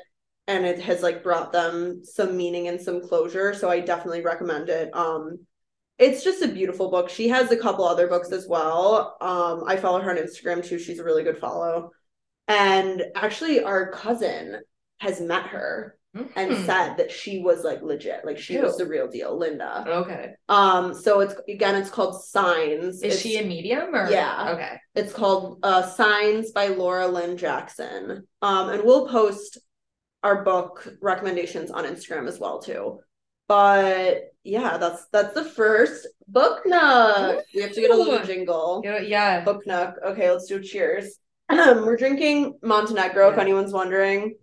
[0.49, 4.69] and it has like brought them some meaning and some closure so i definitely recommend
[4.69, 4.91] it.
[4.95, 5.39] Um
[5.99, 7.09] it's just a beautiful book.
[7.09, 9.17] She has a couple other books as well.
[9.21, 10.79] Um i follow her on instagram too.
[10.79, 11.91] She's a really good follow.
[12.49, 14.61] And actually our cousin
[14.99, 16.39] has met her mm-hmm.
[16.39, 18.63] and said that she was like legit, like she Ew.
[18.63, 19.85] was the real deal, Linda.
[19.87, 20.31] Okay.
[20.49, 22.97] Um, so it's again, it's called Signs.
[22.97, 24.53] Is it's, she a medium or yeah?
[24.53, 24.77] Okay.
[24.95, 28.27] It's called uh Signs by Laura Lynne Jackson.
[28.43, 29.59] Um, and we'll post
[30.23, 33.01] our book recommendations on Instagram as well too.
[33.49, 37.45] But yeah, that's that's the first book nook.
[37.55, 38.83] We have to get a little jingle.
[38.85, 39.45] Yeah.
[39.45, 39.95] Book nook.
[40.05, 41.19] Okay, let's do cheers.
[41.49, 43.33] Um, we're drinking Montenegro, yeah.
[43.33, 44.35] if anyone's wondering.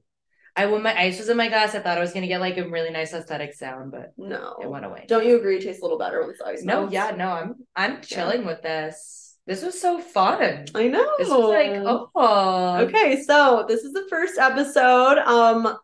[0.55, 2.57] I when my ice was in my glass, I thought I was gonna get like
[2.57, 5.05] a really nice aesthetic sound, but no, it went away.
[5.07, 5.57] Don't you agree?
[5.57, 6.63] It tastes a little better with ice.
[6.63, 6.93] No, melts?
[6.93, 8.47] yeah, no, I'm I'm chilling yeah.
[8.47, 9.35] with this.
[9.47, 10.65] This was so fun.
[10.75, 11.11] I know.
[11.17, 11.81] This was like
[12.15, 12.77] oh.
[12.83, 15.17] Okay, so this is the first episode.
[15.19, 15.75] Um,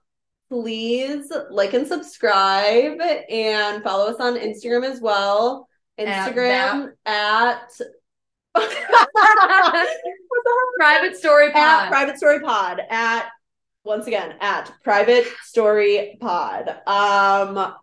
[0.50, 5.68] please like and subscribe and follow us on Instagram as well.
[6.00, 7.70] Instagram at,
[8.56, 9.88] at
[10.80, 11.86] private story pod.
[11.86, 13.30] At private story pod at
[13.90, 16.78] once again at private story pod.
[16.86, 17.74] Um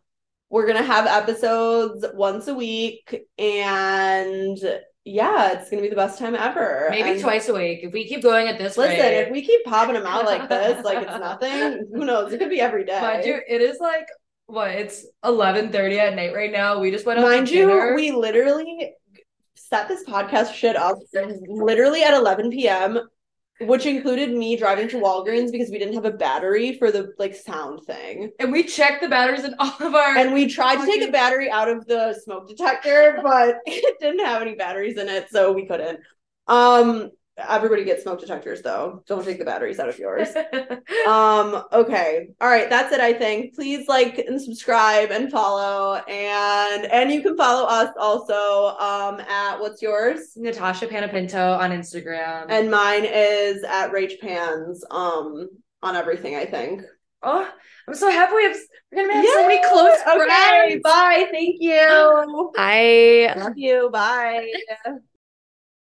[0.48, 4.56] we're gonna have episodes once a week and
[5.04, 6.86] yeah, it's gonna be the best time ever.
[6.90, 8.76] Maybe and twice a week if we keep going at this.
[8.76, 9.18] Listen, rate.
[9.22, 11.88] if we keep popping them out like this, like it's nothing.
[11.92, 12.32] Who knows?
[12.32, 13.00] It could be every day.
[13.00, 14.06] Mind you, it is like
[14.46, 14.70] what?
[14.70, 16.78] It's eleven thirty at night right now.
[16.78, 17.20] We just went.
[17.20, 17.96] Mind you, dinner.
[17.96, 18.94] we literally
[19.56, 20.98] set this podcast shit up
[21.48, 23.00] literally at eleven p.m
[23.60, 27.34] which included me driving to Walgreens because we didn't have a battery for the like
[27.34, 28.30] sound thing.
[28.38, 31.10] And we checked the batteries in all of our And we tried to take a
[31.10, 35.52] battery out of the smoke detector, but it didn't have any batteries in it, so
[35.52, 36.00] we couldn't.
[36.46, 39.02] Um Everybody gets smoke detectors though.
[39.06, 40.28] Don't take the batteries out of yours.
[41.06, 42.28] um, okay.
[42.40, 43.54] All right, that's it, I think.
[43.54, 45.96] Please like and subscribe and follow.
[45.96, 50.32] And and you can follow us also um at what's yours?
[50.36, 52.46] Natasha Panapinto on Instagram.
[52.48, 55.48] And mine is at Rach Pans um
[55.82, 56.82] on everything, I think.
[57.22, 57.50] Oh,
[57.86, 58.56] I'm so happy we have
[58.92, 59.30] we're gonna have Yay!
[59.32, 60.22] so many close friends.
[60.22, 61.28] Okay, bye.
[61.30, 62.52] Thank you.
[62.56, 63.90] I love you.
[63.92, 64.50] Bye.